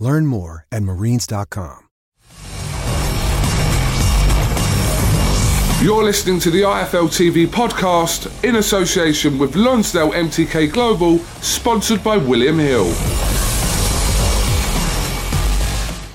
Learn 0.00 0.26
more 0.26 0.66
at 0.72 0.82
marines.com. 0.82 1.86
You're 5.82 6.04
listening 6.04 6.38
to 6.40 6.50
the 6.50 6.60
IFL 6.60 7.08
TV 7.08 7.46
podcast 7.46 8.44
in 8.44 8.56
association 8.56 9.38
with 9.38 9.56
Lonsdale 9.56 10.10
MTK 10.12 10.70
Global, 10.70 11.18
sponsored 11.40 12.04
by 12.04 12.18
William 12.18 12.58
Hill. 12.58 12.84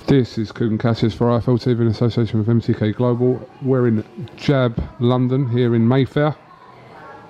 This 0.07 0.37
is 0.37 0.51
Kugan 0.51 0.79
Cassius 0.79 1.15
for 1.15 1.27
IFL 1.29 1.57
TV 1.57 1.81
in 1.81 1.87
association 1.87 2.37
with 2.37 2.47
MTK 2.47 2.95
Global. 2.95 3.49
We're 3.63 3.87
in 3.87 4.05
Jab, 4.35 4.79
London, 4.99 5.49
here 5.49 5.73
in 5.73 5.87
Mayfair. 5.87 6.35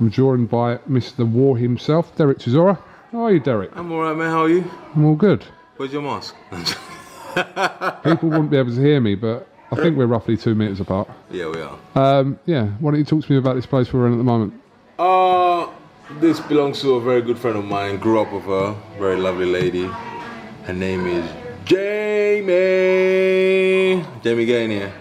I'm 0.02 0.11
joined 0.11 0.50
by 0.50 0.76
Mr. 0.89 1.26
War 1.26 1.58
himself, 1.58 2.14
Derek 2.17 2.39
Chisora. 2.39 2.78
How 3.14 3.28
are 3.28 3.31
you, 3.31 3.39
Derek? 3.39 3.72
I'm 3.78 3.89
alright, 3.94 4.17
man. 4.17 4.30
How 4.30 4.44
are 4.44 4.50
you? 4.50 4.70
I'm 4.94 5.06
all 5.06 5.16
good. 5.16 5.45
Where's 5.77 5.91
your 5.91 6.01
mask? 6.01 6.35
People 8.03 8.29
wouldn't 8.29 8.49
be 8.49 8.55
able 8.57 8.73
to 8.73 8.79
hear 8.81 9.01
me, 9.01 9.15
but 9.15 9.45
I 9.71 9.75
think 9.75 9.97
we're 9.97 10.05
roughly 10.05 10.37
two 10.37 10.55
metres 10.55 10.79
apart. 10.79 11.09
yeah, 11.29 11.49
we 11.49 11.61
are. 11.61 11.77
Um, 11.95 12.39
yeah, 12.45 12.67
why 12.79 12.91
don't 12.91 12.99
you 12.99 13.05
talk 13.05 13.25
to 13.25 13.31
me 13.31 13.37
about 13.37 13.55
this 13.55 13.65
place 13.65 13.91
we're 13.91 14.07
in 14.07 14.13
at 14.13 14.17
the 14.17 14.23
moment? 14.23 14.53
Uh, 14.97 15.67
this 16.19 16.39
belongs 16.39 16.80
to 16.81 16.93
a 16.95 17.02
very 17.02 17.21
good 17.21 17.37
friend 17.37 17.58
of 17.58 17.65
mine. 17.65 17.97
Grew 17.97 18.21
up 18.21 18.31
with 18.31 18.43
her. 18.43 18.73
Very 18.97 19.17
lovely 19.17 19.47
lady. 19.47 19.89
Her 20.64 20.71
name 20.73 21.05
is 21.08 21.30
Jamie. 21.65 22.45
Jamie 24.23 24.45
Gainier. 24.45 24.93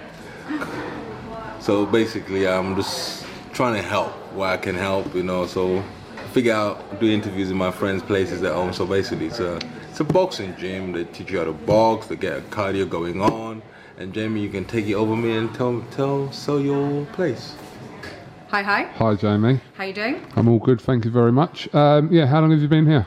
So 1.61 1.87
basically, 1.87 2.49
I'm 2.49 2.75
just 2.75 3.25
trying 3.53 3.75
to 3.81 3.83
help 3.83 4.11
where 4.35 4.49
I 4.51 4.57
can 4.57 4.75
help, 4.75 5.15
you 5.15 5.23
know. 5.23 5.47
So 5.47 5.85
figure 6.33 6.53
out, 6.53 6.99
do 6.99 7.07
interviews 7.07 7.53
in 7.53 7.57
my 7.57 7.71
friends' 7.71 8.03
places 8.03 8.43
at 8.43 8.53
home. 8.55 8.73
So 8.73 8.85
basically, 8.85 9.27
it's 9.27 9.39
a, 9.39 9.61
it's 9.95 10.01
a 10.01 10.13
boxing 10.13 10.57
gym. 10.57 10.91
They 10.91 11.05
teach 11.05 11.31
you 11.31 11.39
how 11.39 11.45
to 11.45 11.53
box. 11.53 12.09
They 12.09 12.17
get 12.17 12.37
a 12.37 12.41
cardio 12.41 12.91
going 12.91 13.23
on. 13.23 13.63
And 13.97 14.13
Jamie, 14.13 14.41
you 14.41 14.49
can 14.49 14.65
take 14.65 14.89
it 14.89 14.95
over 14.95 15.15
me 15.15 15.37
and 15.37 15.55
tell 15.55 15.85
tell 15.93 16.33
sell 16.33 16.59
your 16.59 17.05
place. 17.13 17.55
Hi, 18.49 18.61
hi. 18.61 18.83
Hi, 18.97 19.15
Jamie. 19.15 19.61
How 19.75 19.85
you 19.85 19.93
doing? 19.93 20.27
I'm 20.35 20.49
all 20.49 20.59
good, 20.59 20.81
thank 20.81 21.05
you 21.05 21.13
very 21.13 21.31
much. 21.31 21.73
Um, 21.73 22.13
yeah, 22.13 22.27
how 22.27 22.41
long 22.41 22.51
have 22.51 22.61
you 22.61 22.67
been 22.67 22.87
here? 22.87 23.07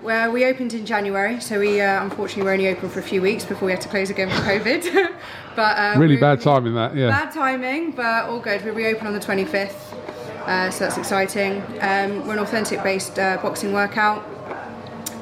Well, 0.00 0.30
we 0.30 0.44
opened 0.44 0.74
in 0.74 0.86
January, 0.86 1.40
so 1.40 1.58
we 1.58 1.80
uh, 1.80 2.04
unfortunately 2.04 2.44
were 2.44 2.52
only 2.52 2.68
open 2.68 2.88
for 2.88 3.00
a 3.00 3.02
few 3.02 3.20
weeks 3.20 3.44
before 3.44 3.66
we 3.66 3.72
had 3.72 3.80
to 3.80 3.88
close 3.88 4.08
again 4.08 4.30
for 4.30 4.42
COVID. 4.42 5.16
but 5.56 5.76
uh, 5.76 5.98
Really 5.98 6.18
bad 6.18 6.40
timing 6.40 6.74
that, 6.74 6.94
yeah. 6.94 7.08
Bad 7.08 7.32
timing, 7.32 7.90
but 7.90 8.26
all 8.26 8.38
good. 8.38 8.64
We 8.64 8.70
reopen 8.70 9.08
on 9.08 9.12
the 9.12 9.18
25th, 9.18 9.74
uh, 10.46 10.70
so 10.70 10.84
that's 10.84 10.98
exciting. 10.98 11.62
Um, 11.80 12.24
we're 12.28 12.34
an 12.34 12.38
authentic-based 12.38 13.18
uh, 13.18 13.38
boxing 13.42 13.72
workout. 13.72 14.31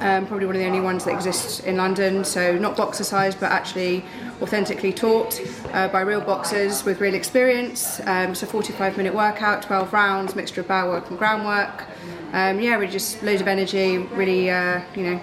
Um, 0.00 0.26
probably 0.26 0.46
one 0.46 0.56
of 0.56 0.60
the 0.60 0.66
only 0.66 0.80
ones 0.80 1.04
that 1.04 1.14
exists 1.14 1.60
in 1.60 1.76
London. 1.76 2.24
So 2.24 2.56
not 2.58 2.76
boxercised, 2.76 3.38
but 3.38 3.52
actually 3.52 4.02
authentically 4.40 4.92
taught 4.92 5.40
uh, 5.72 5.88
by 5.88 6.00
real 6.00 6.20
boxers 6.20 6.84
with 6.84 7.00
real 7.00 7.14
experience. 7.14 8.00
Um, 8.06 8.34
so 8.34 8.46
45 8.46 8.96
minute 8.96 9.14
workout, 9.14 9.62
12 9.62 9.92
rounds, 9.92 10.34
mixture 10.34 10.62
of 10.62 10.68
bar 10.68 10.88
work 10.88 11.10
and 11.10 11.18
groundwork. 11.18 11.84
Um, 12.32 12.60
yeah, 12.60 12.76
really 12.76 12.90
just 12.90 13.22
loads 13.22 13.40
of 13.40 13.48
energy, 13.48 13.98
really, 13.98 14.50
uh, 14.50 14.80
you 14.94 15.02
know, 15.02 15.20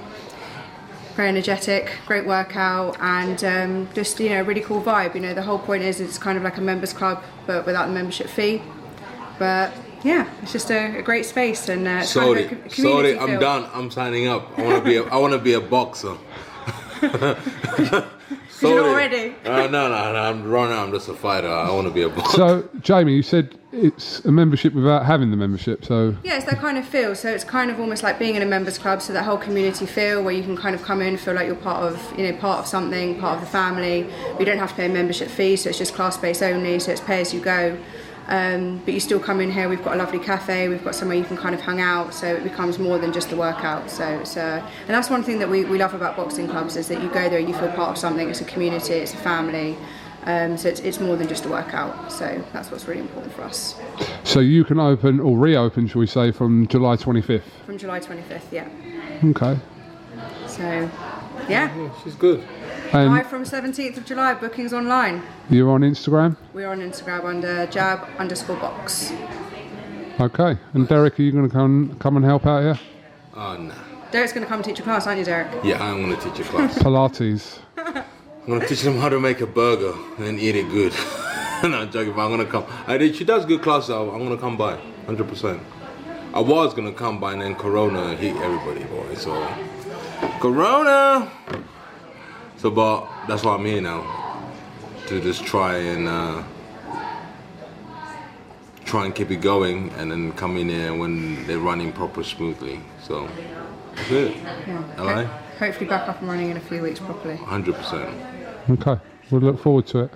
very 1.15 1.29
energetic, 1.29 1.89
great 2.05 2.27
workout, 2.27 2.95
and 2.99 3.43
um, 3.43 3.89
just 3.95 4.19
you 4.19 4.29
know, 4.29 4.43
really 4.43 4.61
cool 4.61 4.81
vibe. 4.81 5.15
You 5.15 5.21
know, 5.21 5.33
the 5.33 5.41
whole 5.41 5.57
point 5.57 5.81
is 5.81 5.99
it's 5.99 6.19
kind 6.19 6.37
of 6.37 6.43
like 6.43 6.57
a 6.57 6.61
members 6.61 6.93
club, 6.93 7.23
but 7.47 7.65
without 7.65 7.87
the 7.87 7.93
membership 7.93 8.27
fee. 8.27 8.61
But 9.39 9.73
yeah, 10.07 10.25
it's 10.41 10.51
just 10.53 10.69
a, 10.71 10.97
a 10.99 11.01
great 11.01 11.25
space 11.25 11.67
and 11.69 11.87
uh, 11.87 11.91
it's 12.01 12.13
kind 12.13 12.29
of 12.29 12.37
a 12.37 12.39
it. 12.39 12.49
co- 12.49 12.55
Sold 12.55 12.71
community 13.03 13.09
it. 13.17 13.21
I'm 13.21 13.27
feel. 13.29 13.39
done. 13.39 13.69
I'm 13.73 13.91
signing 13.91 14.27
up. 14.27 14.57
I 14.57 14.63
want 14.63 14.83
to 14.83 14.89
be. 14.89 14.95
A, 14.97 15.03
I 15.03 15.17
want 15.17 15.33
to 15.33 15.39
be 15.39 15.53
a 15.53 15.61
boxer. 15.61 16.15
Sold 16.99 17.37
You're 18.61 18.89
it. 18.89 18.95
ready. 18.95 19.35
Uh, 19.45 19.67
no, 19.67 19.87
no, 19.89 20.13
no. 20.13 20.19
I'm 20.19 20.49
right 20.49 20.69
now. 20.69 20.83
I'm 20.83 20.91
just 20.91 21.07
a 21.09 21.13
fighter. 21.13 21.47
I 21.49 21.69
want 21.71 21.87
to 21.87 21.93
be 21.93 22.01
a 22.03 22.09
boxer. 22.09 22.37
So, 22.37 22.69
Jamie, 22.81 23.13
you 23.15 23.21
said 23.23 23.57
it's 23.71 24.25
a 24.25 24.31
membership 24.31 24.73
without 24.73 25.05
having 25.05 25.29
the 25.29 25.37
membership, 25.37 25.85
so 25.85 26.15
Yeah, 26.23 26.37
it's 26.37 26.45
that 26.45 26.57
kind 26.59 26.77
of 26.77 26.85
feel. 26.87 27.13
So 27.13 27.29
it's 27.29 27.43
kind 27.43 27.69
of 27.69 27.79
almost 27.79 28.01
like 28.01 28.17
being 28.17 28.35
in 28.35 28.41
a 28.41 28.45
members 28.45 28.77
club. 28.79 29.01
So 29.01 29.13
that 29.13 29.23
whole 29.25 29.37
community 29.37 29.85
feel 29.85 30.23
where 30.23 30.33
you 30.33 30.41
can 30.41 30.57
kind 30.57 30.73
of 30.73 30.81
come 30.83 31.01
in, 31.01 31.17
feel 31.17 31.35
like 31.35 31.45
you're 31.47 31.55
part 31.55 31.83
of, 31.83 32.17
you 32.17 32.23
know, 32.31 32.35
part 32.37 32.59
of 32.59 32.65
something, 32.67 33.19
part 33.19 33.35
of 33.35 33.41
the 33.41 33.47
family. 33.51 34.09
You 34.39 34.45
don't 34.45 34.57
have 34.57 34.69
to 34.71 34.75
pay 34.75 34.85
a 34.87 34.89
membership 34.89 35.27
fee, 35.29 35.55
so 35.57 35.69
it's 35.69 35.77
just 35.77 35.93
class 35.93 36.17
based 36.17 36.41
only. 36.41 36.79
So 36.79 36.91
it's 36.91 37.01
pay 37.01 37.21
as 37.21 37.33
you 37.33 37.41
go. 37.41 37.77
Um, 38.27 38.81
but 38.83 38.93
you 38.93 38.99
still 38.99 39.19
come 39.19 39.39
in 39.39 39.49
here. 39.51 39.69
We've 39.69 39.83
got 39.83 39.95
a 39.95 39.97
lovely 39.97 40.19
cafe. 40.19 40.67
We've 40.67 40.83
got 40.83 40.95
somewhere 40.95 41.17
you 41.17 41.23
can 41.23 41.37
kind 41.37 41.55
of 41.55 41.61
hang 41.61 41.79
out. 41.79 42.13
So 42.13 42.27
it 42.27 42.43
becomes 42.43 42.77
more 42.77 42.97
than 42.97 43.13
just 43.13 43.29
the 43.29 43.37
workout. 43.37 43.89
So 43.89 44.05
it's, 44.05 44.35
uh, 44.35 44.69
and 44.81 44.89
that's 44.89 45.09
one 45.09 45.23
thing 45.23 45.39
that 45.39 45.49
we, 45.49 45.63
we 45.63 45.77
love 45.77 45.93
about 45.93 46.17
boxing 46.17 46.47
clubs 46.47 46.75
is 46.75 46.89
that 46.89 47.01
you 47.01 47.07
go 47.09 47.29
there, 47.29 47.39
you 47.39 47.53
feel 47.53 47.71
part 47.71 47.91
of 47.91 47.97
something. 47.97 48.29
It's 48.29 48.41
a 48.41 48.45
community. 48.45 48.95
It's 48.95 49.13
a 49.13 49.17
family. 49.17 49.77
Um, 50.25 50.57
so 50.57 50.67
it's, 50.67 50.81
it's 50.81 50.99
more 50.99 51.15
than 51.15 51.29
just 51.29 51.45
a 51.45 51.49
workout. 51.49 52.11
So 52.11 52.43
that's 52.51 52.69
what's 52.69 52.85
really 52.85 52.99
important 52.99 53.33
for 53.33 53.43
us. 53.43 53.79
so 54.25 54.41
you 54.41 54.65
can 54.65 54.77
open 54.77 55.21
or 55.21 55.37
reopen, 55.37 55.87
shall 55.87 55.99
we 55.99 56.07
say, 56.07 56.31
from 56.31 56.67
July 56.67 56.97
25th. 56.97 57.43
From 57.65 57.77
July 57.77 58.01
25th, 58.01 58.51
yeah. 58.51 58.67
Okay. 59.23 59.57
So, 60.47 60.89
yeah. 61.47 61.89
She's 62.03 62.15
good. 62.15 62.43
And 62.93 63.09
Live 63.09 63.27
from 63.27 63.43
17th 63.43 63.97
of 63.97 64.05
July, 64.05 64.33
bookings 64.33 64.71
online. 64.71 65.21
you're 65.49 65.69
on 65.69 65.81
Instagram. 65.81 66.37
We're 66.53 66.69
on 66.69 66.79
Instagram 66.79 67.25
under 67.25 67.65
jab 67.67 68.07
underscore 68.17 68.55
box. 68.57 69.11
Okay. 70.19 70.57
And 70.73 70.87
Derek, 70.87 71.19
are 71.19 71.23
you 71.23 71.31
going 71.31 71.47
to 71.47 71.53
come 71.53 71.95
come 71.99 72.15
and 72.15 72.25
help 72.25 72.45
out 72.45 72.61
here? 72.61 72.79
Uh, 73.35 73.55
oh 73.55 73.57
no. 73.57 73.73
Derek's 74.11 74.31
going 74.31 74.43
to 74.43 74.49
come 74.49 74.63
teach 74.63 74.79
a 74.79 74.83
class, 74.83 75.05
aren't 75.05 75.19
you, 75.19 75.25
Derek? 75.25 75.63
Yeah, 75.65 75.83
I'm 75.83 76.01
gonna 76.01 76.15
teach 76.21 76.39
a 76.39 76.43
class. 76.49 76.77
Pilates. 76.79 77.59
I'm 77.77 78.03
gonna 78.47 78.65
teach 78.65 78.81
them 78.81 78.97
how 78.97 79.09
to 79.09 79.19
make 79.19 79.41
a 79.41 79.45
burger 79.47 79.93
and 80.19 80.39
eat 80.39 80.55
it 80.55 80.69
good. 80.69 80.93
no, 81.63 81.79
I'm 81.81 81.91
joking. 81.91 82.13
But 82.13 82.23
I'm 82.25 82.31
gonna 82.31 82.45
come. 82.45 82.65
I 82.87 82.97
did. 82.97 83.15
She 83.17 83.25
does 83.25 83.45
good 83.45 83.61
classes. 83.61 83.89
I'm 83.89 84.09
I'm 84.09 84.23
gonna 84.23 84.37
come 84.37 84.55
by, 84.55 84.79
hundred 85.05 85.27
percent. 85.27 85.61
I 86.33 86.39
was 86.39 86.73
gonna 86.73 86.93
come 86.93 87.19
by, 87.19 87.33
and 87.33 87.41
then 87.41 87.55
Corona 87.55 88.15
hit 88.15 88.35
everybody, 88.37 88.85
boy. 88.85 89.13
So 89.15 89.33
Corona. 90.39 91.29
So, 92.57 92.71
but 92.71 93.07
that's 93.27 93.43
why 93.43 93.53
I'm 93.55 93.65
here 93.65 93.81
now 93.81 94.03
to 95.07 95.21
just 95.21 95.45
try 95.45 95.77
and 95.77 96.07
uh, 96.07 96.43
try 98.85 99.05
and 99.05 99.13
keep 99.13 99.29
it 99.31 99.37
going, 99.41 99.91
and 99.97 100.11
then 100.11 100.31
come 100.33 100.57
in 100.57 100.69
here 100.69 100.95
when 100.95 101.45
they're 101.45 101.59
running 101.59 101.91
proper 101.93 102.23
smoothly. 102.23 102.79
So 103.03 103.27
that's 103.95 104.11
it. 104.11 104.35
Yeah. 104.37 104.95
Alright. 104.97 105.27
Hopefully 105.59 105.89
back 105.89 106.07
up 106.07 106.19
and 106.19 106.29
running 106.29 106.49
in 106.51 106.57
a 106.57 106.61
few 106.61 106.81
weeks 106.81 106.99
properly. 106.99 107.37
Hundred 107.37 107.75
percent. 107.75 108.15
Okay. 108.69 108.99
We'll 109.29 109.41
look 109.41 109.59
forward 109.59 109.87
to 109.87 109.99
it. 109.99 110.11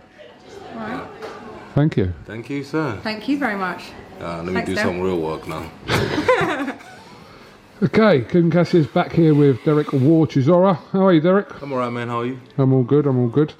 All 0.73 0.79
right. 0.79 1.07
Thank 1.75 1.97
you. 1.97 2.13
Thank 2.25 2.49
you, 2.49 2.63
sir. 2.63 2.99
Thank 3.03 3.27
you 3.27 3.37
very 3.37 3.57
much. 3.57 3.91
Uh, 4.19 4.37
let 4.37 4.45
me 4.45 4.53
Thanks, 4.53 4.69
do 4.69 4.75
Dale. 4.75 4.83
some 4.85 4.99
real 5.01 5.19
work 5.19 5.47
now. 5.47 5.69
Okay, 7.83 8.21
Kugan 8.21 8.51
Cassius 8.51 8.85
back 8.85 9.11
here 9.11 9.33
with 9.33 9.63
Derek 9.63 9.91
War 9.91 10.27
Chisora. 10.27 10.75
How 10.91 11.07
are 11.07 11.13
you, 11.13 11.19
Derek? 11.19 11.63
I'm 11.63 11.71
alright, 11.71 11.91
man. 11.91 12.09
How 12.09 12.19
are 12.19 12.25
you? 12.27 12.39
I'm 12.59 12.73
all 12.73 12.83
good. 12.83 13.07
I'm 13.07 13.17
all 13.17 13.27
good. 13.27 13.55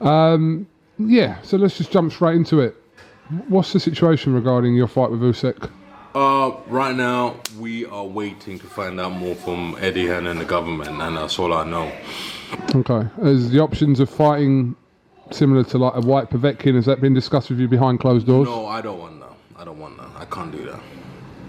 Um, 0.00 0.68
yeah, 1.00 1.42
so 1.42 1.56
let's 1.56 1.76
just 1.76 1.90
jump 1.90 2.12
straight 2.12 2.36
into 2.36 2.60
it. 2.60 2.76
What's 3.48 3.72
the 3.72 3.80
situation 3.80 4.34
regarding 4.34 4.76
your 4.76 4.86
fight 4.86 5.10
with 5.10 5.20
Usyk? 5.20 5.68
Uh, 6.14 6.56
right 6.68 6.94
now, 6.94 7.40
we 7.58 7.84
are 7.86 8.04
waiting 8.04 8.56
to 8.60 8.66
find 8.68 9.00
out 9.00 9.10
more 9.10 9.34
from 9.34 9.76
Eddie 9.80 10.06
Hearn 10.06 10.28
and 10.28 10.40
the 10.40 10.44
government, 10.44 10.88
and 10.88 11.16
that's 11.16 11.36
all 11.36 11.52
I 11.52 11.64
know. 11.64 11.90
Okay, 12.72 13.08
is 13.22 13.50
the 13.50 13.58
options 13.58 13.98
of 13.98 14.08
fighting 14.08 14.76
similar 15.32 15.64
to 15.64 15.78
like 15.78 15.96
a 15.96 16.00
Whyte 16.06 16.30
Povetkin? 16.30 16.76
Has 16.76 16.86
that 16.86 17.00
been 17.00 17.14
discussed 17.14 17.50
with 17.50 17.58
you 17.58 17.66
behind 17.66 17.98
closed 17.98 18.28
doors? 18.28 18.46
No, 18.46 18.66
I 18.66 18.80
don't 18.80 19.00
want 19.00 19.18
that. 19.18 19.32
I 19.56 19.64
don't 19.64 19.80
want 19.80 19.96
that. 19.96 20.08
I 20.14 20.24
can't 20.26 20.52
do 20.52 20.64
that. 20.66 20.80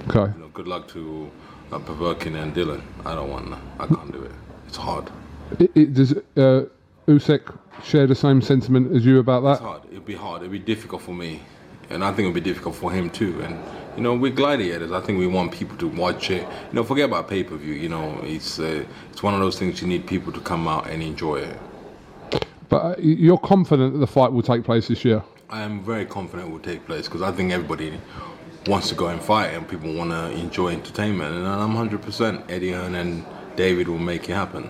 Okay, 0.10 0.34
You 0.34 0.42
know, 0.42 0.48
good 0.54 0.68
luck 0.68 0.88
to 0.90 1.30
uh, 1.72 1.80
Povetkin 1.80 2.42
and 2.42 2.54
Dylan. 2.54 2.81
I 3.06 3.16
don't 3.16 3.30
want 3.30 3.50
that. 3.50 3.60
I 3.80 3.88
can't 3.88 4.12
do 4.12 4.24
it. 4.24 4.31
It's 4.68 4.78
hard. 4.78 5.10
it, 5.60 5.72
it, 5.75 5.94
does 5.94 6.14
uh, 6.36 6.66
Usyk 7.08 7.58
share 7.84 8.08
the 8.08 8.16
same 8.16 8.42
sentiment 8.42 8.96
as 8.96 9.06
you 9.06 9.19
about 9.19 9.42
that? 9.42 9.52
It's 9.52 9.62
hard. 9.62 9.81
It'd 9.92 10.06
be 10.06 10.16
hard. 10.16 10.42
It'd 10.42 10.52
be 10.52 10.60
difficult 10.60 11.02
for 11.02 11.14
me, 11.14 11.42
and 11.90 12.04
I 12.04 12.10
think 12.10 12.25
it'd 12.25 12.36
be 12.36 12.42
difficult 12.42 12.75
for 12.75 12.92
him 12.92 13.10
too. 13.10 13.42
And 13.42 13.58
you 13.96 14.04
know, 14.04 14.14
we're 14.14 14.31
gladiators. 14.31 14.92
I 14.92 15.02
think 15.02 15.19
we 15.19 15.28
want 15.28 15.52
people 15.52 15.78
to 15.78 15.88
watch 15.88 16.30
it. 16.30 16.42
You 16.42 16.74
know, 16.74 16.84
forget 16.84 17.06
about 17.06 17.28
pay 17.28 17.44
per 17.44 17.56
view. 17.56 17.74
You 17.74 17.90
know, 17.90 18.19
it's 18.24 18.60
uh, 18.60 18.84
it's 19.12 19.24
one 19.24 19.34
of 19.34 19.40
those 19.40 19.58
things 19.58 19.81
you 19.81 19.88
need 19.88 20.06
people 20.06 20.31
to 20.34 20.42
come 20.42 20.68
out 20.68 20.90
and 20.90 21.02
enjoy 21.02 21.38
it. 21.38 21.58
But 22.69 22.78
uh, 22.78 22.96
you're 23.00 23.38
confident 23.38 23.94
that 23.94 24.00
the 24.00 24.08
fight 24.08 24.31
will 24.31 24.44
take 24.44 24.64
place 24.64 24.90
this 24.90 25.06
year. 25.06 25.24
I 25.50 25.62
am 25.62 25.81
very 25.81 26.06
confident 26.06 26.50
it 26.50 26.52
will 26.52 26.60
take 26.60 26.86
place 26.86 27.06
because 27.06 27.22
I 27.22 27.31
think 27.31 27.54
everybody 27.54 27.98
wants 28.68 28.90
to 28.90 28.96
go 28.96 29.08
and 29.08 29.22
fight 29.22 29.54
and 29.54 29.68
people 29.68 29.94
want 29.94 30.12
to 30.12 30.31
enjoy 30.31 30.69
entertainment. 30.74 31.36
And 31.36 31.48
I'm 31.48 31.74
100% 31.74 32.50
Eddie 32.52 32.72
Hearn 32.72 32.96
and 32.96 33.25
David 33.56 33.88
will 33.88 33.98
make 33.98 34.30
it 34.30 34.34
happen. 34.34 34.69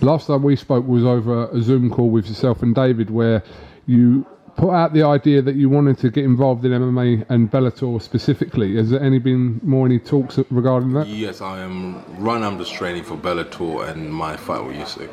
Last 0.00 0.26
time 0.26 0.42
we 0.42 0.56
spoke 0.56 0.86
was 0.86 1.04
over 1.04 1.50
a 1.50 1.62
Zoom 1.62 1.90
call 1.90 2.10
with 2.10 2.26
yourself 2.28 2.62
and 2.62 2.74
David, 2.74 3.10
where 3.10 3.42
you 3.86 4.26
put 4.56 4.70
out 4.70 4.92
the 4.92 5.02
idea 5.02 5.42
that 5.42 5.56
you 5.56 5.68
wanted 5.68 5.98
to 5.98 6.10
get 6.10 6.24
involved 6.24 6.64
in 6.64 6.72
MMA 6.72 7.26
and 7.28 7.50
Bellator 7.50 8.00
specifically. 8.00 8.76
Has 8.76 8.90
there 8.90 9.02
any 9.02 9.18
been 9.18 9.60
more 9.62 9.86
any 9.86 9.98
talks 9.98 10.38
regarding 10.50 10.92
that? 10.94 11.06
Yes, 11.06 11.40
I 11.40 11.60
am. 11.60 12.02
Run, 12.22 12.42
I'm 12.42 12.58
just 12.58 12.74
training 12.74 13.04
for 13.04 13.16
Bellator 13.16 13.88
and 13.88 14.12
my 14.12 14.36
fight 14.36 14.64
with 14.64 14.76
Usyk. 14.76 15.12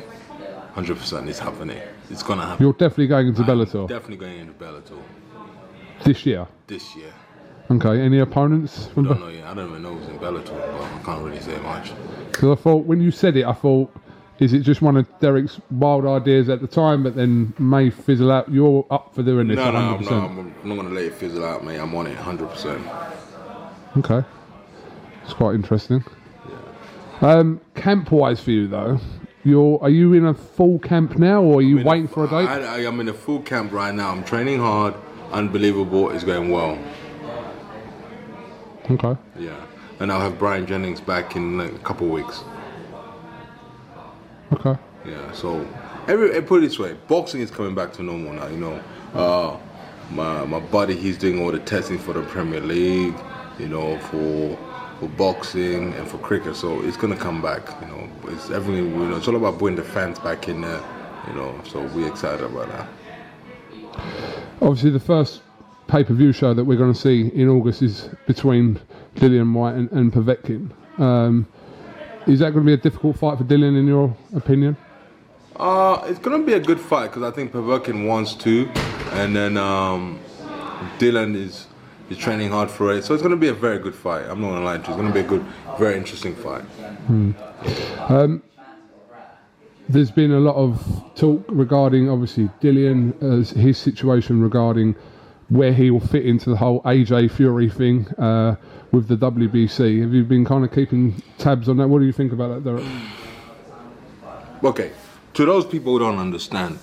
100% 0.74 1.28
is 1.28 1.38
happening. 1.38 1.80
It's 2.10 2.22
gonna 2.22 2.46
happen. 2.46 2.64
You're 2.64 2.72
definitely 2.72 3.08
going 3.08 3.28
into 3.28 3.42
I'm 3.42 3.48
Bellator 3.48 3.88
Definitely 3.88 4.16
going 4.16 4.38
into 4.38 4.52
Bellator 4.52 4.98
this 6.04 6.24
year. 6.24 6.46
this 6.66 6.94
year. 6.96 7.12
Okay, 7.70 8.00
any 8.00 8.18
opponents? 8.20 8.86
From 8.86 9.04
Don't 9.04 9.20
know 9.20 9.28
yet. 9.28 9.44
I 9.44 9.54
don't 9.54 9.68
even 9.68 9.82
know 9.82 9.94
who's 9.94 10.08
in 10.08 10.18
Bellator, 10.18 10.56
but 10.56 10.82
I 10.82 11.02
can't 11.04 11.22
really 11.22 11.40
say 11.40 11.58
much. 11.58 11.92
Because 12.32 12.58
I 12.58 12.62
thought 12.62 12.86
when 12.86 13.00
you 13.00 13.10
said 13.10 13.36
it, 13.36 13.44
I 13.44 13.52
thought, 13.52 13.94
is 14.38 14.54
it 14.54 14.60
just 14.60 14.80
one 14.80 14.96
of 14.96 15.06
Derek's 15.20 15.60
wild 15.70 16.06
ideas 16.06 16.48
at 16.48 16.62
the 16.62 16.66
time, 16.66 17.02
but 17.02 17.14
then 17.14 17.52
may 17.58 17.90
fizzle 17.90 18.32
out? 18.32 18.50
You're 18.50 18.86
up 18.90 19.14
for 19.14 19.22
doing 19.22 19.48
this 19.48 19.56
No, 19.56 19.70
no, 19.70 19.98
100%. 19.98 20.12
I'm 20.12 20.36
not, 20.36 20.46
I'm 20.62 20.68
not 20.68 20.76
gonna 20.76 20.94
let 20.94 21.04
it 21.04 21.14
fizzle 21.14 21.44
out, 21.44 21.62
mate. 21.62 21.78
I'm 21.78 21.94
on 21.94 22.06
it 22.06 22.16
100%. 22.16 23.16
Okay, 23.98 24.26
it's 25.24 25.34
quite 25.34 25.54
interesting. 25.54 26.02
Um, 27.20 27.60
camp 27.74 28.12
wise 28.12 28.40
for 28.40 28.52
you 28.52 28.68
though, 28.68 28.98
you're 29.44 29.82
are 29.82 29.90
you 29.90 30.14
in 30.14 30.24
a 30.24 30.34
full 30.34 30.78
camp 30.78 31.18
now, 31.18 31.42
or 31.42 31.58
are 31.58 31.62
you 31.62 31.84
waiting 31.84 32.08
for 32.08 32.24
a 32.24 32.28
date? 32.28 32.48
I, 32.48 32.76
I, 32.76 32.86
I'm 32.86 33.00
in 33.00 33.08
a 33.08 33.14
full 33.14 33.40
camp 33.40 33.72
right 33.72 33.94
now. 33.94 34.10
I'm 34.10 34.24
training 34.24 34.60
hard. 34.60 34.94
Unbelievable. 35.32 36.10
It's 36.10 36.24
going 36.24 36.50
well. 36.50 36.78
Okay, 38.90 39.16
Yeah. 39.38 39.56
And 40.00 40.12
I'll 40.12 40.20
have 40.20 40.38
Brian 40.38 40.64
Jennings 40.66 41.00
back 41.00 41.34
in 41.34 41.60
a 41.60 41.68
couple 41.80 42.06
of 42.06 42.12
weeks. 42.12 42.44
okay, 44.52 44.76
Yeah. 45.04 45.32
So, 45.32 45.66
every 46.06 46.32
eh, 46.32 46.40
put 46.40 46.62
it 46.62 46.68
this 46.68 46.78
way, 46.78 46.96
boxing 47.08 47.40
is 47.40 47.50
coming 47.50 47.74
back 47.74 47.92
to 47.94 48.02
normal 48.02 48.32
now. 48.32 48.46
You 48.46 48.58
know, 48.58 48.82
uh, 49.14 49.56
my 50.10 50.44
my 50.44 50.60
buddy, 50.60 50.96
he's 50.96 51.18
doing 51.18 51.40
all 51.42 51.50
the 51.52 51.58
testing 51.58 51.98
for 51.98 52.12
the 52.14 52.22
Premier 52.22 52.60
League. 52.60 53.14
You 53.58 53.68
know, 53.68 53.98
for 53.98 54.56
for 55.00 55.08
boxing 55.08 55.92
and 55.94 56.06
for 56.08 56.18
cricket. 56.18 56.56
So 56.56 56.80
it's 56.82 56.96
gonna 56.96 57.16
come 57.16 57.42
back. 57.42 57.62
You 57.80 57.88
know, 57.88 58.08
it's 58.28 58.50
everything. 58.50 58.92
You 58.92 59.08
know, 59.08 59.16
it's 59.16 59.28
all 59.28 59.36
about 59.36 59.58
putting 59.58 59.76
the 59.76 59.84
fans 59.84 60.18
back 60.20 60.48
in 60.48 60.60
there. 60.60 60.82
You 61.26 61.34
know, 61.34 61.60
so 61.68 61.82
we're 61.94 62.08
excited 62.08 62.44
about 62.44 62.68
that. 62.68 62.88
obviously 64.62 64.90
the 64.90 65.00
first 65.00 65.42
pay 65.88 66.04
per 66.04 66.14
view 66.14 66.32
show 66.32 66.54
that 66.54 66.64
we're 66.64 66.78
going 66.78 66.92
to 66.92 66.98
see 66.98 67.28
in 67.34 67.48
August 67.48 67.82
is 67.82 68.08
between 68.26 68.78
Dillian 69.16 69.52
Whyte 69.52 69.74
and, 69.74 69.90
and 69.90 70.12
Povetkin. 70.12 70.70
Um, 71.00 71.46
is 72.26 72.38
that 72.40 72.52
going 72.52 72.64
to 72.64 72.66
be 72.66 72.74
a 72.74 72.76
difficult 72.76 73.18
fight 73.18 73.38
for 73.38 73.44
Dillian, 73.44 73.76
in 73.76 73.86
your 73.86 74.16
opinion? 74.34 74.76
Uh, 75.58 76.00
it's 76.06 76.20
gonna 76.20 76.44
be 76.44 76.52
a 76.52 76.60
good 76.60 76.78
fight 76.78 77.08
because 77.08 77.24
I 77.24 77.34
think 77.34 77.50
Povetkin 77.52 78.06
wants 78.06 78.34
to, 78.36 78.68
and 79.14 79.34
then 79.34 79.56
um, 79.56 80.20
Dylan 81.00 81.34
is 81.34 81.66
is 82.10 82.16
training 82.16 82.50
hard 82.50 82.70
for 82.70 82.92
it. 82.92 83.02
So 83.04 83.12
it's 83.12 83.24
gonna 83.24 83.34
be 83.36 83.48
a 83.48 83.54
very 83.54 83.80
good 83.80 83.94
fight. 83.94 84.24
I'm 84.28 84.40
not 84.40 84.50
gonna 84.50 84.64
lie 84.64 84.78
to 84.78 84.82
you. 84.84 84.88
It's 84.88 84.96
gonna 84.96 85.12
be 85.12 85.20
a 85.20 85.24
good, 85.24 85.44
very 85.76 85.96
interesting 85.96 86.36
fight. 86.36 86.62
There's 89.88 90.10
been 90.12 90.32
a 90.32 90.38
lot 90.38 90.54
of 90.54 91.02
talk 91.16 91.44
regarding, 91.48 92.08
obviously, 92.08 92.50
Dillian, 92.60 93.20
as 93.22 93.50
his 93.50 93.78
situation 93.78 94.40
regarding 94.40 94.94
where 95.48 95.72
he 95.72 95.90
will 95.90 96.00
fit 96.00 96.26
into 96.26 96.50
the 96.50 96.56
whole 96.56 96.82
AJ 96.82 97.30
Fury 97.30 97.68
thing 97.70 98.06
uh, 98.18 98.56
with 98.92 99.08
the 99.08 99.16
WBC. 99.16 100.00
Have 100.02 100.12
you 100.12 100.24
been 100.24 100.44
kind 100.44 100.64
of 100.64 100.72
keeping 100.72 101.22
tabs 101.38 101.68
on 101.68 101.76
that? 101.78 101.88
What 101.88 102.00
do 102.00 102.04
you 102.04 102.12
think 102.12 102.32
about 102.32 102.48
that, 102.48 102.64
Derek? 102.64 102.84
Okay, 104.62 104.90
to 105.34 105.44
those 105.46 105.64
people 105.64 105.92
who 105.92 106.00
don't 106.00 106.18
understand, 106.18 106.78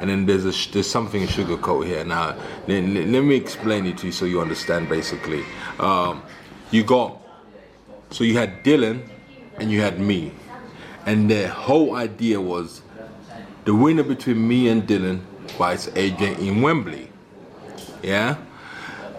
and 0.00 0.08
then 0.10 0.26
there's 0.26 0.44
a 0.46 0.70
there's 0.72 0.88
something 0.90 1.26
sugarcoat 1.26 1.86
here. 1.86 2.04
Now, 2.04 2.36
let, 2.66 2.84
let- 2.84 3.08
let 3.08 3.22
me 3.22 3.36
explain 3.36 3.86
it 3.86 3.98
to 3.98 4.06
you 4.06 4.12
so 4.12 4.24
you 4.24 4.40
understand. 4.40 4.88
Basically, 4.88 5.44
um, 5.78 6.22
you 6.70 6.82
got 6.84 7.18
so 8.10 8.24
you 8.24 8.38
had 8.38 8.64
Dylan, 8.64 9.06
and 9.58 9.70
you 9.70 9.80
had 9.82 10.00
me, 10.00 10.32
and 11.06 11.30
the 11.30 11.48
whole 11.48 11.94
idea 11.94 12.40
was 12.40 12.80
the 13.64 13.74
winner 13.74 14.02
between 14.02 14.48
me 14.48 14.68
and 14.68 14.84
Dylan 14.88 15.20
fights 15.50 15.86
AJ 15.88 16.38
in 16.38 16.62
Wembley. 16.62 17.10
Yeah, 18.02 18.36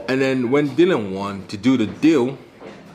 and 0.07 0.21
then 0.21 0.49
when 0.49 0.69
Dylan 0.69 1.11
won 1.11 1.45
to 1.47 1.57
do 1.57 1.77
the 1.77 1.85
deal, 1.85 2.37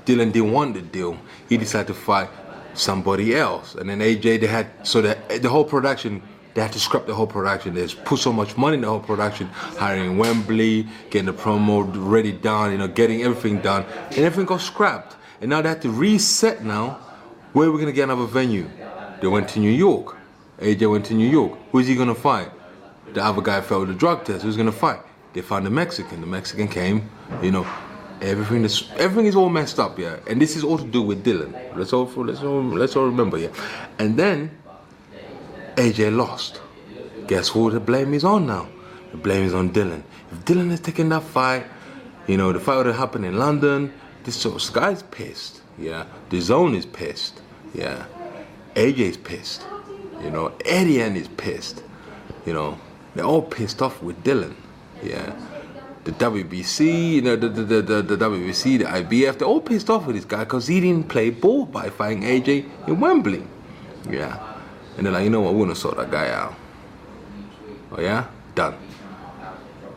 Dylan 0.05 0.33
didn't 0.33 0.53
want 0.53 0.75
the 0.75 0.83
deal. 0.83 1.17
He 1.49 1.57
decided 1.57 1.87
to 1.89 1.95
fight 1.95 2.29
somebody 2.75 3.37
else. 3.37 3.75
And 3.77 3.89
then 3.89 4.01
AJ, 4.01 4.41
they 4.41 4.47
had, 4.47 4.67
so 4.83 5.01
the, 5.01 5.17
the 5.41 5.49
whole 5.49 5.65
production, 5.65 6.23
they 6.55 6.63
had 6.63 6.73
to 6.73 6.81
scrap 6.81 7.07
the 7.07 7.15
whole 7.15 7.27
production. 7.27 7.75
They 7.75 7.87
put 7.87 8.19
so 8.19 8.33
much 8.33 8.57
money 8.57 8.75
in 8.75 8.81
the 8.81 8.89
whole 8.89 9.01
production, 9.01 9.47
hiring 9.47 10.19
Wembley, 10.19 10.89
getting 11.11 11.27
the 11.27 11.33
promo 11.33 11.89
ready 11.95 12.33
done, 12.33 12.73
you 12.73 12.79
know, 12.79 12.89
getting 12.89 13.23
everything 13.23 13.61
done. 13.61 13.85
And 14.11 14.19
everything 14.19 14.47
got 14.47 14.61
scrapped. 14.61 15.17
And 15.41 15.51
now 15.51 15.63
they 15.63 15.69
have 15.69 15.81
to 15.81 15.91
reset 15.91 16.65
now. 16.65 16.99
Where 17.53 17.69
we're 17.69 17.75
we 17.75 17.83
going 17.83 17.93
to 17.93 17.97
get 17.97 18.05
another 18.05 18.27
venue? 18.27 18.69
They 19.21 19.29
went 19.29 19.49
to 19.51 19.61
New 19.61 19.71
York. 19.71 20.17
AJ 20.59 20.91
went 20.91 21.05
to 21.07 21.15
New 21.15 21.29
York. 21.29 21.59
Who's 21.71 21.87
he 21.87 21.95
going 21.95 22.09
to 22.09 22.15
fight? 22.15 22.51
The 23.13 23.25
other 23.25 23.41
guy 23.41 23.61
failed 23.61 23.89
the 23.89 23.95
drug 23.95 24.25
test. 24.25 24.43
Who's 24.43 24.57
gonna 24.57 24.73
fight? 24.73 24.99
They 25.35 25.43
found 25.43 25.67
the 25.67 25.71
Mexican. 25.71 26.21
The 26.21 26.27
Mexican 26.27 26.69
came. 26.69 27.11
You 27.43 27.51
know, 27.51 27.67
everything 28.21 28.65
is 28.65 28.89
everything 28.97 29.27
is 29.27 29.37
all 29.37 29.49
messed 29.49 29.79
up, 29.79 29.99
yeah. 29.99 30.17
And 30.29 30.41
this 30.41 30.57
is 30.57 30.65
all 30.65 30.79
to 30.79 30.85
do 30.85 31.03
with 31.03 31.25
Dylan. 31.25 31.53
Let's 31.77 31.93
all 31.93 32.07
let's 32.07 32.43
all 32.43 32.63
let's 32.63 32.97
all 32.97 33.07
remember, 33.07 33.39
yeah. 33.39 33.53
And 33.99 34.17
then 34.17 34.57
AJ 35.77 36.17
lost. 36.17 36.61
Guess 37.27 37.49
who 37.49 37.71
the 37.71 37.81
blame 37.81 38.15
is 38.15 38.25
on 38.25 38.47
now? 38.47 38.69
The 39.11 39.17
blame 39.17 39.45
is 39.45 39.55
on 39.55 39.71
Dylan. 39.71 40.03
If 40.31 40.45
Dylan 40.45 40.71
has 40.71 40.81
taken 40.81 41.09
that 41.09 41.23
fight, 41.23 41.67
you 42.27 42.37
know, 42.37 42.53
the 42.53 42.61
fight 42.61 42.77
would 42.77 42.87
have 42.87 42.97
happened 42.97 43.25
in 43.25 43.39
London. 43.39 43.93
This 44.25 44.37
so 44.37 44.57
Sky's 44.59 45.03
pissed, 45.03 45.63
yeah. 45.79 46.07
DAZN 46.31 46.75
is 46.77 46.87
pissed, 46.87 47.43
yeah. 47.75 48.07
AJ's 48.75 49.17
pissed. 49.17 49.67
You 50.23 50.31
know, 50.31 50.53
Eddie 50.65 51.03
and 51.03 51.17
is 51.17 51.29
pissed. 51.29 51.83
You 52.47 52.55
know, 52.55 52.79
they're 53.15 53.25
all 53.25 53.43
pissed 53.43 53.83
off 53.83 54.03
with 54.03 54.23
Dylan. 54.25 54.55
Yeah. 55.05 55.35
The 56.05 56.13
WBC, 56.13 57.13
you 57.13 57.23
know, 57.23 57.37
the, 57.37 57.49
the, 57.49 57.83
the, 57.83 58.03
the, 58.03 58.17
WBC, 58.17 58.79
the 58.79 58.85
IBF, 58.85 59.39
they're 59.39 59.49
all 59.49 59.61
pissed 59.61 59.89
off 59.89 60.07
with 60.07 60.17
this 60.17 60.27
guy 60.27 60.41
because 60.45 60.67
he 60.67 60.81
didn't 60.81 61.09
play 61.09 61.31
ball 61.31 61.65
by 61.65 61.89
fighting 61.89 62.23
AJ 62.25 62.89
in 62.89 63.01
Wembley. 63.01 63.43
Yeah. 64.11 64.39
And 64.97 65.07
they're 65.07 65.13
like, 65.13 65.25
you 65.25 65.31
know 65.31 65.41
what, 65.41 65.55
we're 65.55 65.65
gonna 65.65 65.75
sort 65.75 65.97
that 65.97 66.11
guy 66.11 66.29
out. 66.29 66.55
Oh 67.93 68.01
yeah? 68.01 68.27
Done. 68.55 68.77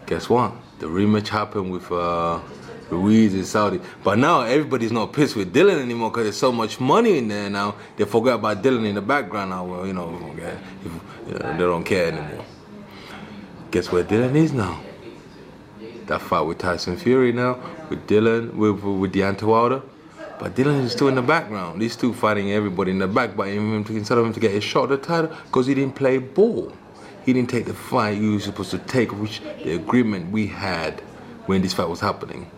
Guess 0.06 0.30
what? 0.30 0.54
The 0.80 0.86
rematch 0.88 1.28
happened 1.28 1.72
with 1.72 1.92
uh, 1.92 2.40
Ruiz 2.90 3.34
in 3.34 3.46
Saudi. 3.46 3.82
But 4.04 4.18
now 4.18 4.42
everybody's 4.42 4.92
not 4.92 5.14
pissed 5.14 5.36
with 5.36 5.54
Dylan 5.54 5.82
anymore 5.82 6.10
because 6.12 6.24
there's 6.24 6.38
so 6.38 6.52
much 6.52 6.80
money 6.80 7.18
in 7.18 7.28
there 7.28 7.50
now. 7.50 7.76
They 7.98 8.06
forgot 8.06 8.36
about 8.36 8.64
Dylan 8.64 8.88
in 8.88 8.96
the 8.96 9.02
background 9.02 9.50
now. 9.50 9.66
Well, 9.66 9.86
you 9.86 9.94
know, 9.94 10.34
if, 10.38 10.92
you 11.28 11.34
know, 11.34 11.52
they 11.54 11.58
don't 11.58 11.84
care 11.84 12.14
anymore. 12.14 12.46
Guess 13.72 13.92
where 13.92 14.04
Dylan 14.04 14.36
is 14.36 14.54
now? 14.54 14.80
That 16.08 16.22
fight 16.22 16.42
with 16.42 16.58
Tyson 16.58 16.98
Fury 16.98 17.32
now, 17.32 17.60
with 17.90 18.08
Dylan, 18.08 18.54
with 18.54 18.84
with 18.84 19.14
Deontay 19.14 19.44
Wilder. 19.44 19.82
But 20.40 20.56
Dylan 20.56 20.84
is 20.84 20.92
still 20.92 21.08
in 21.08 21.16
the 21.16 21.22
background. 21.22 21.82
These 21.82 21.96
two 21.96 22.14
fighting 22.14 22.52
everybody 22.52 22.92
in 22.92 23.00
the 23.00 23.08
back, 23.08 23.36
but 23.36 23.48
instead 23.48 24.18
of 24.18 24.26
him 24.26 24.34
to 24.34 24.40
get 24.40 24.52
his 24.52 24.64
shot 24.64 24.92
at 24.92 25.02
the 25.02 25.08
title, 25.08 25.36
because 25.46 25.66
he 25.66 25.74
didn't 25.74 25.96
play 25.96 26.18
ball. 26.20 26.72
He 27.26 27.34
didn't 27.34 27.50
take 27.50 27.66
the 27.66 27.74
fight 27.74 28.18
he 28.18 28.30
was 28.30 28.46
supposed 28.46 28.72
to 28.72 28.78
take, 28.78 29.12
which 29.20 29.42
the 29.64 29.74
agreement 29.74 30.32
we 30.32 30.48
had 30.48 31.02
when 31.48 31.62
this 31.62 31.74
fight 31.74 31.90
was 31.90 32.00
happening, 32.00 32.50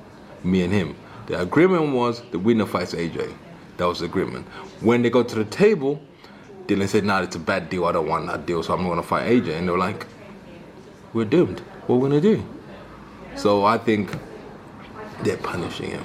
me 0.43 0.61
and 0.61 0.71
him. 0.71 0.95
The 1.27 1.41
agreement 1.41 1.93
was 1.93 2.21
the 2.31 2.37
winner 2.37 2.65
fights 2.65 2.93
AJ. 2.93 3.33
That 3.77 3.85
was 3.85 3.99
the 3.99 4.05
agreement. 4.05 4.45
When 4.81 5.01
they 5.01 5.09
got 5.09 5.29
to 5.29 5.35
the 5.35 5.45
table, 5.45 6.01
Dylan 6.67 6.87
said, 6.87 7.03
nah, 7.05 7.21
it's 7.21 7.35
a 7.35 7.39
bad 7.39 7.69
deal. 7.69 7.85
I 7.85 7.93
don't 7.93 8.07
want 8.07 8.27
that 8.27 8.45
deal, 8.45 8.61
so 8.61 8.73
I'm 8.73 8.81
not 8.81 8.89
going 8.89 9.01
to 9.01 9.07
fight 9.07 9.27
AJ. 9.27 9.57
And 9.57 9.67
they 9.67 9.71
were 9.71 9.77
like, 9.77 10.05
we're 11.13 11.25
doomed. 11.25 11.61
What 11.87 11.95
are 11.95 11.99
we 11.99 12.09
going 12.09 12.21
to 12.21 12.35
do? 12.35 12.58
So 13.39 13.63
I 13.63 13.77
think 13.77 14.11
they're 15.23 15.37
punishing 15.37 15.91
him. 15.91 16.03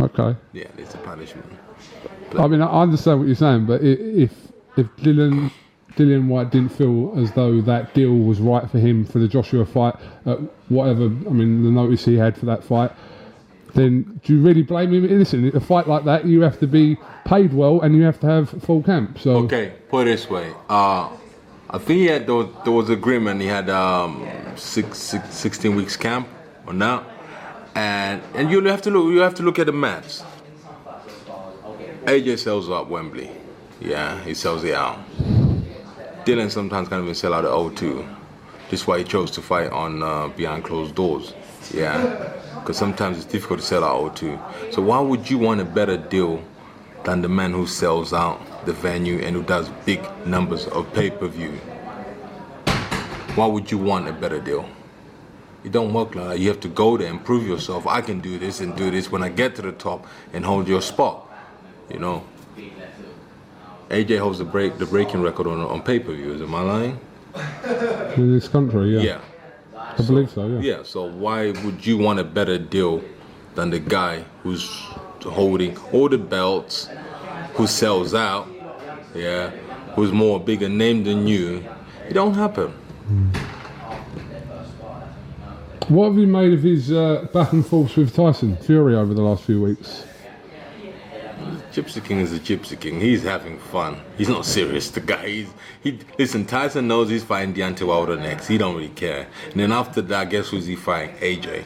Okay. 0.00 0.36
Yeah, 0.52 0.66
it's 0.76 0.94
a 0.94 0.98
punishment. 0.98 1.46
I 2.36 2.48
mean, 2.48 2.60
I 2.60 2.82
understand 2.82 3.20
what 3.20 3.26
you're 3.26 3.36
saying, 3.36 3.66
but 3.66 3.80
if 3.82 4.32
if 4.76 4.86
Dylan 4.96 5.52
Dillian 5.96 6.26
Whyte 6.26 6.50
didn't 6.50 6.70
feel 6.70 7.12
as 7.16 7.32
though 7.32 7.60
that 7.60 7.94
deal 7.94 8.12
was 8.12 8.40
right 8.40 8.68
for 8.68 8.78
him 8.78 9.04
for 9.04 9.20
the 9.20 9.28
Joshua 9.28 9.64
fight, 9.64 9.94
uh, 10.26 10.36
whatever. 10.68 11.04
I 11.04 11.32
mean, 11.32 11.62
the 11.62 11.70
notice 11.70 12.04
he 12.04 12.16
had 12.16 12.36
for 12.36 12.46
that 12.46 12.64
fight, 12.64 12.90
then 13.74 14.20
do 14.24 14.34
you 14.34 14.42
really 14.42 14.62
blame 14.62 14.92
him? 14.92 15.06
Listen, 15.18 15.54
a 15.56 15.60
fight 15.60 15.86
like 15.88 16.04
that, 16.04 16.26
you 16.26 16.40
have 16.40 16.58
to 16.60 16.66
be 16.66 16.96
paid 17.24 17.52
well 17.52 17.80
and 17.80 17.96
you 17.96 18.02
have 18.02 18.18
to 18.20 18.26
have 18.26 18.50
full 18.62 18.82
camp. 18.82 19.18
So 19.18 19.36
Okay, 19.44 19.74
put 19.88 20.06
it 20.06 20.10
this 20.10 20.28
way. 20.28 20.52
Uh, 20.68 21.08
I 21.70 21.78
think 21.78 21.98
he 21.98 22.06
had 22.06 22.26
there 22.26 22.34
was, 22.34 22.48
there 22.64 22.72
was 22.72 22.90
agreement. 22.90 23.40
He 23.40 23.46
had 23.46 23.68
um, 23.68 24.26
six, 24.58 24.98
six, 24.98 25.34
16 25.34 25.74
weeks 25.74 25.96
camp 25.96 26.28
or 26.66 26.72
now, 26.72 27.06
and 27.74 28.22
and 28.34 28.50
you 28.50 28.62
have 28.64 28.82
to 28.82 28.90
look. 28.90 29.12
You 29.12 29.20
have 29.20 29.34
to 29.36 29.42
look 29.42 29.58
at 29.58 29.66
the 29.66 29.72
match. 29.72 30.20
AJ 32.04 32.38
sells 32.38 32.70
out 32.70 32.88
Wembley. 32.88 33.30
Yeah, 33.80 34.22
he 34.24 34.34
sells 34.34 34.64
it 34.64 34.74
out. 34.74 34.98
Dylan 36.24 36.50
sometimes 36.50 36.88
can't 36.88 37.02
even 37.02 37.14
sell 37.14 37.34
out 37.34 37.42
the 37.42 37.48
O2. 37.48 38.16
That's 38.70 38.86
why 38.86 38.98
he 38.98 39.04
chose 39.04 39.30
to 39.32 39.42
fight 39.42 39.70
on 39.70 40.02
uh, 40.02 40.28
behind 40.28 40.64
closed 40.64 40.94
doors. 40.94 41.32
Yeah, 41.72 42.32
because 42.54 42.76
sometimes 42.76 43.18
it's 43.18 43.26
difficult 43.26 43.60
to 43.60 43.66
sell 43.66 43.84
out 43.84 44.14
O2. 44.16 44.74
So 44.74 44.82
why 44.82 45.00
would 45.00 45.30
you 45.30 45.38
want 45.38 45.60
a 45.60 45.64
better 45.64 45.96
deal 45.96 46.42
than 47.04 47.22
the 47.22 47.28
man 47.28 47.52
who 47.52 47.66
sells 47.66 48.12
out 48.12 48.66
the 48.66 48.72
venue 48.72 49.18
and 49.20 49.36
who 49.36 49.42
does 49.42 49.68
big 49.86 50.00
numbers 50.26 50.66
of 50.66 50.92
pay-per-view? 50.92 51.58
Why 53.38 53.46
would 53.46 53.70
you 53.70 53.78
want 53.78 54.08
a 54.08 54.12
better 54.12 54.40
deal? 54.40 54.68
It 55.62 55.70
don't 55.70 55.94
work 55.94 56.16
like 56.16 56.26
that. 56.26 56.38
You 56.40 56.48
have 56.48 56.58
to 56.58 56.68
go 56.68 56.96
there 56.96 57.08
and 57.08 57.24
prove 57.24 57.46
yourself. 57.46 57.86
I 57.86 58.00
can 58.00 58.18
do 58.18 58.36
this 58.36 58.58
and 58.60 58.76
do 58.76 58.90
this 58.90 59.12
when 59.12 59.22
I 59.22 59.28
get 59.28 59.54
to 59.56 59.62
the 59.62 59.70
top 59.70 60.08
and 60.32 60.44
hold 60.44 60.66
your 60.66 60.82
spot. 60.82 61.24
You 61.88 62.00
know. 62.00 62.24
AJ 63.90 64.18
holds 64.18 64.40
the 64.40 64.44
break 64.44 64.78
the 64.78 64.86
breaking 64.86 65.22
record 65.22 65.46
on 65.46 65.60
on 65.60 65.82
pay-per-views. 65.82 66.42
Am 66.42 66.52
I 66.52 66.62
lying? 66.62 66.98
in 68.16 68.32
this 68.32 68.48
country, 68.48 68.96
yeah, 68.96 69.00
Yeah. 69.00 69.20
I 69.98 70.02
believe 70.02 70.30
so. 70.30 70.46
Yeah. 70.48 70.60
Yeah, 70.60 70.82
so 70.82 71.08
why 71.08 71.52
would 71.62 71.86
you 71.86 71.96
want 71.96 72.18
a 72.18 72.24
better 72.24 72.58
deal 72.58 73.04
than 73.54 73.70
the 73.70 73.78
guy 73.78 74.24
who's 74.42 74.68
holding 75.22 75.76
all 75.92 76.08
the 76.08 76.18
belts, 76.18 76.88
who 77.54 77.68
sells 77.68 78.14
out, 78.14 78.48
yeah, 79.14 79.50
who's 79.94 80.10
more 80.10 80.40
bigger 80.40 80.68
name 80.68 81.04
than 81.04 81.28
you? 81.28 81.64
It 82.08 82.14
don't 82.14 82.34
happen. 82.34 82.74
What 85.88 86.08
have 86.08 86.18
you 86.18 86.26
made 86.26 86.52
of 86.52 86.62
his 86.62 86.92
uh, 86.92 87.26
back 87.32 87.52
and 87.52 87.66
forth 87.66 87.96
with 87.96 88.14
Tyson 88.14 88.56
Fury 88.58 88.94
over 88.94 89.14
the 89.14 89.22
last 89.22 89.44
few 89.44 89.62
weeks? 89.62 90.04
Gypsy 91.72 92.04
King 92.04 92.20
is 92.20 92.34
a 92.34 92.38
Gypsy 92.38 92.78
King. 92.78 93.00
He's 93.00 93.22
having 93.22 93.58
fun. 93.58 93.98
He's 94.18 94.28
not 94.28 94.44
serious. 94.44 94.90
The 94.90 95.00
guy, 95.00 95.26
he's, 95.26 95.48
he 95.82 95.98
listen. 96.18 96.44
Tyson 96.44 96.88
knows 96.88 97.08
he's 97.08 97.24
fighting 97.24 97.54
Deontay 97.54 97.86
Wilder 97.86 98.16
next. 98.16 98.48
He 98.48 98.58
don't 98.58 98.74
really 98.74 98.88
care. 98.88 99.26
And 99.50 99.60
then 99.60 99.72
after 99.72 100.02
that, 100.02 100.28
guess 100.28 100.48
who's 100.48 100.66
he 100.66 100.76
fighting? 100.76 101.16
AJ. 101.16 101.64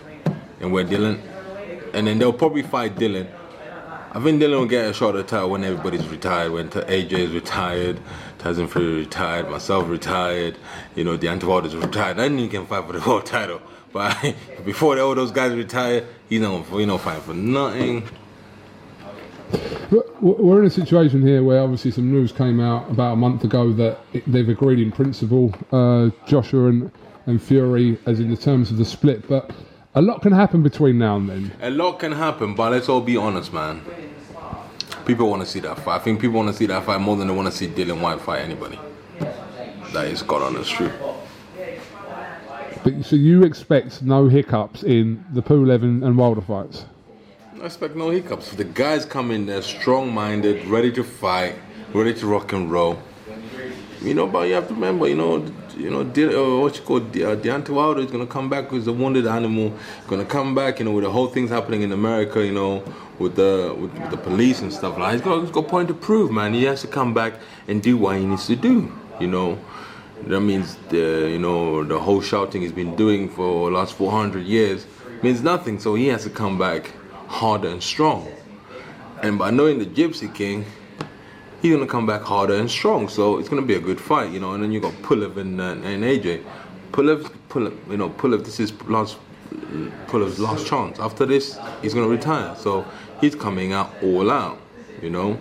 And 0.61 0.73
where 0.73 0.85
Dylan, 0.85 1.21
and 1.93 2.07
then 2.07 2.19
they'll 2.19 2.33
probably 2.33 2.63
fight 2.63 2.95
Dylan. 2.95 3.27
I 4.15 4.21
think 4.21 4.43
Dylan 4.43 4.59
will 4.59 4.67
get 4.67 4.91
a 4.91 4.93
shot 4.93 5.17
at 5.17 5.27
the 5.27 5.31
title 5.37 5.49
when 5.49 5.65
everybody's 5.65 6.07
retired. 6.07 6.53
When 6.53 6.69
AJ 6.69 7.13
is 7.13 7.31
retired, 7.33 7.99
Tyson 8.39 8.69
Fury 8.69 8.97
retired, 8.97 9.49
myself 9.49 9.89
retired. 9.89 10.59
You 10.95 11.05
know, 11.05 11.17
Deontay 11.17 11.45
Wilder's 11.45 11.75
retired. 11.75 12.19
Then 12.19 12.37
he 12.37 12.47
can 12.47 12.67
fight 12.67 12.87
for 12.87 12.93
the 12.93 13.01
world 13.09 13.25
title. 13.25 13.63
But 13.91 14.35
before 14.67 14.99
all 15.01 15.15
those 15.15 15.31
guys 15.31 15.55
retire, 15.55 16.05
he's 16.29 16.43
not. 16.43 16.67
He's 16.67 16.87
not 16.87 17.01
fighting 17.01 17.23
for 17.23 17.33
nothing. 17.33 18.07
We're 20.21 20.61
in 20.61 20.67
a 20.67 20.71
situation 20.71 21.27
here 21.27 21.43
where 21.43 21.63
obviously 21.63 21.91
some 21.91 22.11
news 22.11 22.33
came 22.33 22.61
out 22.61 22.91
about 22.91 23.15
a 23.15 23.17
month 23.17 23.45
ago 23.45 23.73
that 23.73 23.99
they've 24.27 24.49
agreed 24.49 24.79
in 24.79 24.93
principle, 24.93 25.55
uh, 25.73 26.11
Joshua 26.27 26.69
and, 26.69 26.91
and 27.27 27.43
Fury, 27.43 27.99
as 28.07 28.21
in 28.21 28.31
the 28.31 28.37
terms 28.37 28.71
of 28.71 28.77
the 28.77 28.85
split. 28.85 29.27
But 29.27 29.51
a 29.95 30.03
lot 30.03 30.23
can 30.23 30.33
happen 30.33 30.63
between 30.63 30.99
now 30.99 31.17
and 31.17 31.29
then. 31.29 31.53
A 31.61 31.71
lot 31.71 31.99
can 31.99 32.13
happen, 32.13 32.55
but 32.55 32.73
let's 32.73 32.89
all 32.89 33.01
be 33.01 33.17
honest, 33.17 33.53
man. 33.53 33.83
People 35.05 35.29
want 35.29 35.43
to 35.43 35.49
see 35.49 35.61
that 35.61 35.79
fight. 35.81 36.01
I 36.01 36.05
think 36.05 36.21
people 36.21 36.37
want 36.37 36.49
to 36.49 36.55
see 36.55 36.67
that 36.67 36.85
fight 36.85 37.01
more 37.01 37.17
than 37.17 37.29
they 37.29 37.35
want 37.35 37.49
to 37.51 37.57
see 37.57 37.67
Dylan 37.67 38.01
Whyte 38.01 38.21
fight 38.21 38.43
anybody. 38.43 38.79
That 39.93 40.07
is 40.07 40.23
God 40.23 40.43
honest 40.43 40.71
truth. 40.71 40.93
But 42.85 43.05
so 43.05 43.17
you 43.17 43.45
expect 43.45 44.03
no 44.03 44.29
hiccups 44.29 44.83
in 44.83 45.25
the 45.33 45.43
Pulev 45.43 45.83
and 45.83 46.17
Wilder 46.17 46.41
fights? 46.41 46.87
I 47.61 47.67
expect 47.67 47.95
no 47.95 48.11
hiccups. 48.11 48.51
The 48.53 48.65
guys 48.65 49.05
come 49.05 49.31
in 49.31 49.47
there 49.47 49.63
strong-minded, 49.63 50.67
ready 50.67 50.91
to 50.93 51.05
fight, 51.05 51.55
ready 51.93 52.15
to 52.15 52.27
rock 52.27 52.53
and 52.53 52.71
roll. 52.71 52.99
You 54.01 54.15
know, 54.15 54.27
but 54.27 54.49
you 54.49 54.55
have 54.55 54.67
to 54.69 54.75
remember, 54.75 55.07
you 55.07 55.15
know, 55.15 55.45
you 55.83 55.91
know, 55.91 56.05
De- 56.05 56.39
uh, 56.41 56.61
what 56.61 56.77
you 56.77 56.83
call 56.83 57.01
De- 57.01 57.25
uh, 57.25 57.37
Deontay 57.37 57.71
Wilder 57.71 58.01
is 58.01 58.11
gonna 58.11 58.27
come 58.27 58.49
back 58.49 58.73
as 58.73 58.87
a 58.87 58.93
wounded 58.93 59.27
animal. 59.27 59.73
Gonna 60.07 60.25
come 60.25 60.55
back, 60.55 60.79
you 60.79 60.85
know, 60.85 60.93
with 60.93 61.05
the 61.05 61.11
whole 61.11 61.27
things 61.27 61.51
happening 61.51 61.83
in 61.83 61.93
America, 61.93 62.45
you 62.45 62.53
know, 62.53 62.83
with 63.19 63.35
the 63.37 63.75
with, 63.79 63.93
with 63.99 64.11
the 64.11 64.17
police 64.17 64.61
and 64.63 64.73
stuff 64.73 64.97
like. 64.97 65.13
He's 65.13 65.21
got 65.21 65.41
he's 65.41 65.51
got 65.51 65.65
a 65.65 65.69
point 65.69 65.89
to 65.89 65.95
prove, 65.95 66.31
man. 66.31 66.55
He 66.55 66.65
has 66.65 66.81
to 66.83 66.87
come 66.87 67.13
back 67.13 67.35
and 67.69 67.83
do 67.83 67.97
what 67.97 68.17
he 68.17 68.25
needs 68.25 68.47
to 68.47 68.57
do. 68.57 68.91
You 69.21 69.27
know, 69.27 69.59
that 70.27 70.41
means 70.41 70.77
the 70.89 71.29
you 71.31 71.39
know 71.39 71.85
the 71.85 71.99
whole 71.99 72.21
shouting 72.21 72.63
he's 72.63 72.73
been 72.73 72.95
doing 72.97 73.29
for 73.29 73.71
the 73.71 73.77
last 73.77 73.95
400 73.95 74.45
years 74.45 74.87
means 75.23 75.43
nothing. 75.43 75.79
So 75.81 75.95
he 75.95 76.07
has 76.09 76.23
to 76.23 76.31
come 76.31 76.59
back 76.59 76.93
harder 77.27 77.69
and 77.69 77.83
strong. 77.83 78.29
And 79.23 79.39
by 79.39 79.51
knowing 79.51 79.79
the 79.79 79.87
Gypsy 79.87 80.33
King, 80.33 80.65
he's 81.63 81.73
gonna 81.73 81.87
come 81.87 82.07
back 82.07 82.23
harder 82.23 82.57
and 82.57 82.71
strong. 82.71 83.09
So 83.09 83.39
it's 83.39 83.49
gonna 83.49 83.63
be 83.63 83.75
a 83.75 83.81
good 83.81 84.01
fight, 84.01 84.31
you 84.33 84.41
know. 84.41 84.53
And 84.53 84.63
then 84.63 84.73
you 84.73 84.81
got 84.81 84.93
Pulev 84.95 85.37
and, 85.37 85.61
uh, 85.61 85.77
and 85.85 86.05
AJ. 86.05 86.43
Pulev, 86.91 87.33
Pulev, 87.49 87.75
you 87.89 87.97
know, 87.97 88.11
Pulev. 88.11 88.45
This 88.45 88.61
is 88.61 88.73
last 88.83 89.17
Pulev's 90.09 90.39
last 90.39 90.67
chance. 90.67 90.99
After 90.99 91.25
this, 91.25 91.59
he's 91.81 91.95
gonna 91.95 92.09
retire. 92.09 92.55
So 92.57 92.85
he's 93.21 93.35
coming 93.35 93.73
out 93.73 93.91
all 94.03 94.31
out, 94.31 94.59
you 95.01 95.09
know, 95.09 95.39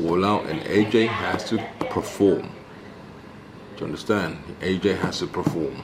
all 0.00 0.24
out. 0.24 0.46
And 0.46 0.60
AJ 0.62 1.08
has 1.08 1.44
to 1.50 1.58
perform. 1.90 2.42
Do 2.42 3.80
you 3.80 3.86
understand? 3.86 4.38
AJ 4.60 4.98
has 4.98 5.18
to 5.18 5.26
perform. 5.26 5.82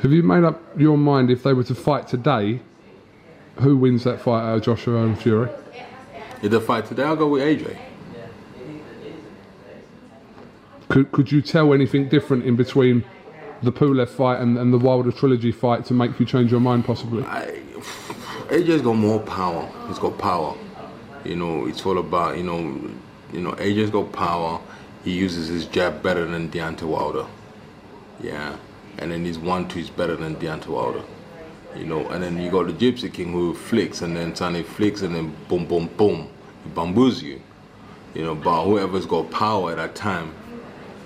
Have 0.00 0.12
you 0.12 0.22
made 0.22 0.44
up 0.44 0.62
your 0.78 0.96
mind 0.96 1.30
if 1.30 1.42
they 1.42 1.52
were 1.52 1.64
to 1.64 1.74
fight 1.74 2.08
today, 2.08 2.60
who 3.56 3.76
wins 3.76 4.04
that 4.04 4.20
fight 4.20 4.42
out 4.42 4.58
of 4.58 4.62
Joshua 4.62 5.04
and 5.04 5.20
Fury? 5.20 5.50
If 6.42 6.50
the 6.50 6.60
fight 6.60 6.86
today, 6.86 7.02
I'll 7.02 7.16
go 7.16 7.28
with 7.28 7.42
AJ. 7.42 7.78
Could, 10.88 11.12
could 11.12 11.30
you 11.30 11.42
tell 11.42 11.74
anything 11.74 12.08
different 12.08 12.44
in 12.44 12.56
between 12.56 13.04
the 13.62 13.72
Pulev 13.72 14.08
fight 14.08 14.40
and, 14.40 14.56
and 14.56 14.72
the 14.72 14.78
Wilder 14.78 15.12
trilogy 15.12 15.52
fight 15.52 15.84
to 15.86 15.94
make 15.94 16.18
you 16.18 16.24
change 16.24 16.50
your 16.50 16.60
mind 16.60 16.84
possibly? 16.84 17.24
I, 17.24 17.60
AJ's 18.48 18.82
got 18.82 18.94
more 18.94 19.20
power. 19.20 19.68
He's 19.88 19.98
got 19.98 20.16
power. 20.16 20.56
You 21.24 21.36
know, 21.36 21.66
it's 21.66 21.84
all 21.84 21.98
about 21.98 22.38
you 22.38 22.44
know, 22.44 22.58
you 23.32 23.40
know, 23.40 23.52
AJ's 23.52 23.90
got 23.90 24.12
power. 24.12 24.60
He 25.04 25.12
uses 25.12 25.48
his 25.48 25.66
jab 25.66 26.02
better 26.02 26.24
than 26.24 26.50
Deontay 26.50 26.82
Wilder. 26.82 27.26
Yeah, 28.20 28.56
and 28.98 29.10
then 29.10 29.24
his 29.24 29.38
one 29.38 29.68
two 29.68 29.80
is 29.80 29.90
better 29.90 30.16
than 30.16 30.36
Deontay 30.36 30.68
Wilder. 30.68 31.02
You 31.76 31.84
know, 31.84 32.08
and 32.08 32.22
then 32.22 32.40
you 32.40 32.50
got 32.50 32.66
the 32.66 32.72
Gypsy 32.72 33.12
King 33.12 33.32
who 33.32 33.54
flicks 33.54 34.02
and 34.02 34.16
then 34.16 34.34
suddenly 34.34 34.62
flicks 34.62 35.02
and 35.02 35.14
then 35.14 35.34
boom, 35.48 35.66
boom, 35.66 35.88
boom, 35.96 36.28
he 36.64 36.70
bamboos 36.70 37.22
you. 37.22 37.40
You 38.14 38.24
know, 38.24 38.34
but 38.34 38.64
whoever's 38.64 39.06
got 39.06 39.30
power 39.30 39.72
at 39.72 39.76
that 39.76 39.94
time 39.94 40.34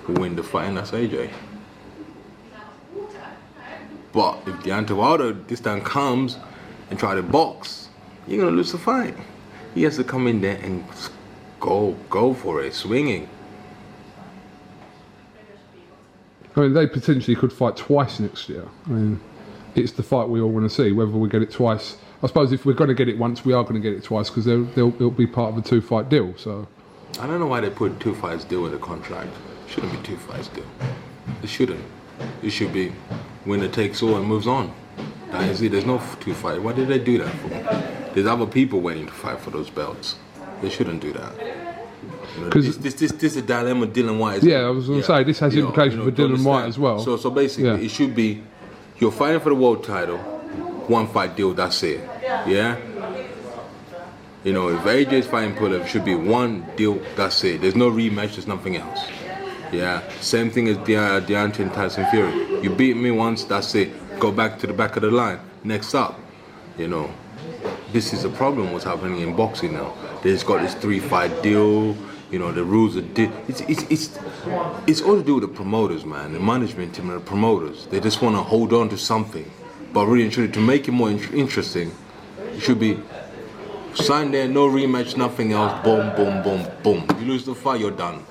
will 0.07 0.15
win 0.15 0.37
the 0.37 0.43
fight, 0.43 0.67
and 0.67 0.77
that's 0.77 0.93
AJ. 0.93 1.31
But 4.13 4.39
if 4.47 4.55
Deontay 4.57 4.97
Wilder 4.97 5.33
this 5.33 5.61
time 5.61 5.81
comes 5.81 6.39
and 6.91 6.99
try 6.99 7.15
to 7.15 7.23
box, 7.23 7.89
you're 8.27 8.39
gonna 8.39 8.57
lose 8.57 8.73
the 8.73 8.79
fight. 8.79 9.17
He 9.75 9.83
has 9.85 9.97
to 9.97 10.05
come 10.05 10.27
in 10.27 10.41
there 10.41 10.59
and 10.63 10.85
go 11.61 11.97
go 12.09 12.35
for 12.35 12.63
it, 12.63 12.75
swinging. 12.75 13.29
I 16.55 16.61
mean, 16.61 16.75
they 16.75 16.87
potentially 16.87 17.35
could 17.35 17.53
fight 17.53 17.77
twice 17.77 18.21
next 18.21 18.49
year. 18.49 18.69
I 18.87 18.91
mean, 18.91 19.21
it's 19.75 19.93
the 19.93 20.03
fight 20.03 20.29
we 20.29 20.41
all 20.41 20.51
want 20.51 20.69
to 20.69 20.75
see. 20.75 20.93
Whether 20.93 21.11
we 21.13 21.29
get 21.29 21.43
it 21.43 21.51
twice, 21.51 21.97
I 22.23 22.27
suppose 22.27 22.53
if 22.53 22.65
we're 22.67 22.73
going 22.75 22.89
to 22.89 22.95
get 22.95 23.09
it 23.09 23.19
once, 23.19 23.45
we 23.45 23.53
are 23.53 23.63
going 23.63 23.75
to 23.75 23.81
get 23.81 23.93
it 23.97 24.05
twice 24.05 24.29
because 24.31 24.45
they'll, 24.45 24.65
they'll, 24.65 24.95
it'll 24.95 25.11
be 25.11 25.27
part 25.27 25.53
of 25.53 25.59
a 25.59 25.63
two-fight 25.63 26.09
deal. 26.09 26.35
So 26.37 26.67
I 27.21 27.27
don't 27.27 27.41
know 27.41 27.47
why 27.47 27.61
they 27.61 27.71
put 27.71 27.99
two 28.01 28.15
fights 28.15 28.45
deal 28.45 28.67
in 28.67 28.73
the 28.73 28.79
contract. 28.79 29.31
Shouldn't 29.69 29.93
be 29.93 29.99
two 30.07 30.17
fights 30.17 30.49
deal. 30.49 30.67
It 31.43 31.49
shouldn't. 31.49 31.85
It 32.43 32.51
should 32.51 32.73
be 32.73 32.93
winner 33.47 33.69
takes 33.69 34.03
all 34.03 34.17
and 34.17 34.27
moves 34.27 34.47
on. 34.47 34.73
That 35.31 35.49
is 35.49 35.63
it. 35.63 35.73
There's 35.73 35.87
no 35.87 36.01
two 36.21 36.35
fight. 36.35 36.63
Why 36.63 36.73
did 36.75 36.89
they 36.89 36.99
do 36.99 37.19
that 37.19 37.31
for? 37.37 37.49
There's 38.15 38.27
other 38.27 38.47
people 38.47 38.81
waiting 38.81 39.07
to 39.07 39.13
fight 39.13 39.41
for 39.41 39.51
those 39.51 39.71
belts. 39.71 40.17
They 40.61 40.69
shouldn't 40.69 41.01
do 41.01 41.13
that. 41.15 41.33
You 42.37 42.41
know, 42.45 42.51
this, 42.51 42.77
this, 42.77 42.95
this, 42.95 43.13
this 43.13 43.33
is 43.33 43.37
a 43.39 43.43
dilemma 43.43 43.87
Dylan 43.87 44.19
Whyte. 44.19 44.39
is 44.39 44.45
Yeah. 44.45 44.59
I 44.59 44.71
was 44.71 44.89
gonna 44.89 45.03
say, 45.03 45.25
this 45.25 45.39
has 45.41 45.55
implications 45.55 45.95
you 45.95 46.11
know, 46.11 46.11
for 46.11 46.17
Dylan 46.17 46.45
Whyte 46.45 46.67
as 46.67 46.79
well. 46.79 46.99
So, 46.99 47.17
so 47.17 47.31
basically, 47.31 47.71
Yeah. 47.71 47.77
it 47.77 47.91
should 47.91 48.15
be 48.15 48.43
you're 49.03 49.11
fighting 49.11 49.41
for 49.41 49.49
the 49.49 49.55
world 49.57 49.83
title, 49.83 50.19
one 50.87 51.09
fight 51.09 51.35
deal. 51.35 51.53
That's 51.53 51.83
it. 51.83 52.09
Yeah. 52.23 52.79
You 54.45 54.53
know, 54.53 54.69
if 54.69 54.81
AJ's 54.83 55.27
fighting 55.27 55.57
Pulev, 55.57 55.85
it 55.85 55.89
should 55.89 56.05
be 56.05 56.15
one 56.15 56.65
deal. 56.77 57.03
That's 57.17 57.43
it. 57.43 57.63
There's 57.63 57.75
no 57.75 57.91
rematch. 57.91 58.35
There's 58.35 58.47
nothing 58.47 58.77
else. 58.77 59.09
Yeah. 59.73 60.09
Same 60.21 60.51
thing 60.53 60.69
as 60.69 60.77
De- 60.79 60.95
Deontay 60.95 61.59
and 61.61 61.73
Tyson 61.73 62.07
Fury. 62.13 62.63
You 62.63 62.71
beat 62.71 62.97
me 62.97 63.11
once. 63.11 63.43
That's 63.43 63.75
it. 63.75 63.91
Go 64.21 64.31
back 64.31 64.61
to 64.61 64.69
the 64.69 64.73
back 64.73 64.95
of 64.95 65.03
the 65.03 65.11
line. 65.11 65.41
Next 65.65 65.97
up. 65.97 66.21
You 66.79 66.87
know, 66.87 67.13
this 67.93 68.13
is 68.13 68.23
a 68.23 68.29
problem. 68.31 68.73
What's 68.73 68.85
happening 68.85 69.21
in 69.21 69.35
boxing 69.35 69.73
now? 69.73 69.97
They 70.23 70.31
just 70.31 70.47
got 70.47 70.63
this 70.63 70.75
three-fight 70.75 71.43
deal. 71.43 71.97
You 72.33 72.39
know, 72.39 72.51
the 72.51 72.65
rules 72.65 72.97
are. 72.97 73.03
Di- 73.03 73.31
it's 73.47 73.61
it's 73.61 73.83
it's 73.91 74.19
it's 74.87 75.01
all 75.03 75.17
to 75.17 75.23
do 75.23 75.35
with 75.35 75.43
the 75.43 75.49
promoters, 75.55 76.07
man. 76.07 76.33
The 76.33 76.41
management 76.41 76.95
team 76.95 77.11
and 77.11 77.21
the 77.21 77.25
promoters. 77.25 77.87
They 77.89 78.01
just 78.01 78.23
want 78.23 78.37
to 78.37 78.43
hold 78.43 78.73
on 78.73 78.89
to 78.89 78.97
something, 78.97 79.49
but 79.93 80.07
really 80.07 80.25
and 80.25 80.33
truly, 80.33 80.51
to 80.51 80.61
make 80.61 80.89
it 80.89 80.93
more 80.93 81.11
in- 81.11 81.23
interesting, 81.35 81.93
it 82.55 82.61
should 82.61 82.81
be 82.81 82.99
sign 83.95 84.31
there, 84.31 84.49
no 84.49 84.67
rematch, 84.67 85.15
nothing 85.19 85.53
else. 85.53 85.75
Boom, 85.85 86.17
boom, 86.17 86.43
boom, 86.43 86.67
boom. 86.83 87.07
You 87.21 87.27
lose 87.27 87.45
the 87.45 87.55
fight, 87.55 87.81
you're 87.81 87.91
done. 87.91 88.25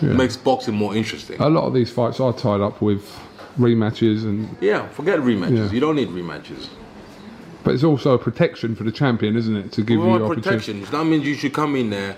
Yeah. 0.00 0.12
Makes 0.12 0.36
boxing 0.36 0.74
more 0.74 0.94
interesting. 0.94 1.40
a 1.40 1.48
lot 1.50 1.64
of 1.64 1.74
these 1.74 1.90
fights 1.90 2.20
are 2.20 2.32
tied 2.32 2.60
up 2.60 2.80
with 2.80 3.04
rematches, 3.58 4.22
and 4.22 4.56
yeah, 4.60 4.88
forget 4.90 5.18
rematches. 5.18 5.56
Yeah. 5.66 5.70
You 5.72 5.80
don't 5.80 5.96
need 5.96 6.08
rematches. 6.08 6.68
But 7.64 7.74
it's 7.74 7.84
also 7.84 8.14
a 8.14 8.18
protection 8.18 8.74
for 8.74 8.84
the 8.84 8.92
champion, 8.92 9.36
isn't 9.36 9.56
it, 9.56 9.72
to 9.72 9.82
give 9.82 9.98
We 10.00 10.04
you 10.04 10.18
want 10.20 10.34
protection. 10.34 10.82
That 10.84 11.04
means 11.04 11.26
you 11.26 11.34
should 11.34 11.52
come 11.52 11.76
in 11.76 11.90
there, 11.90 12.16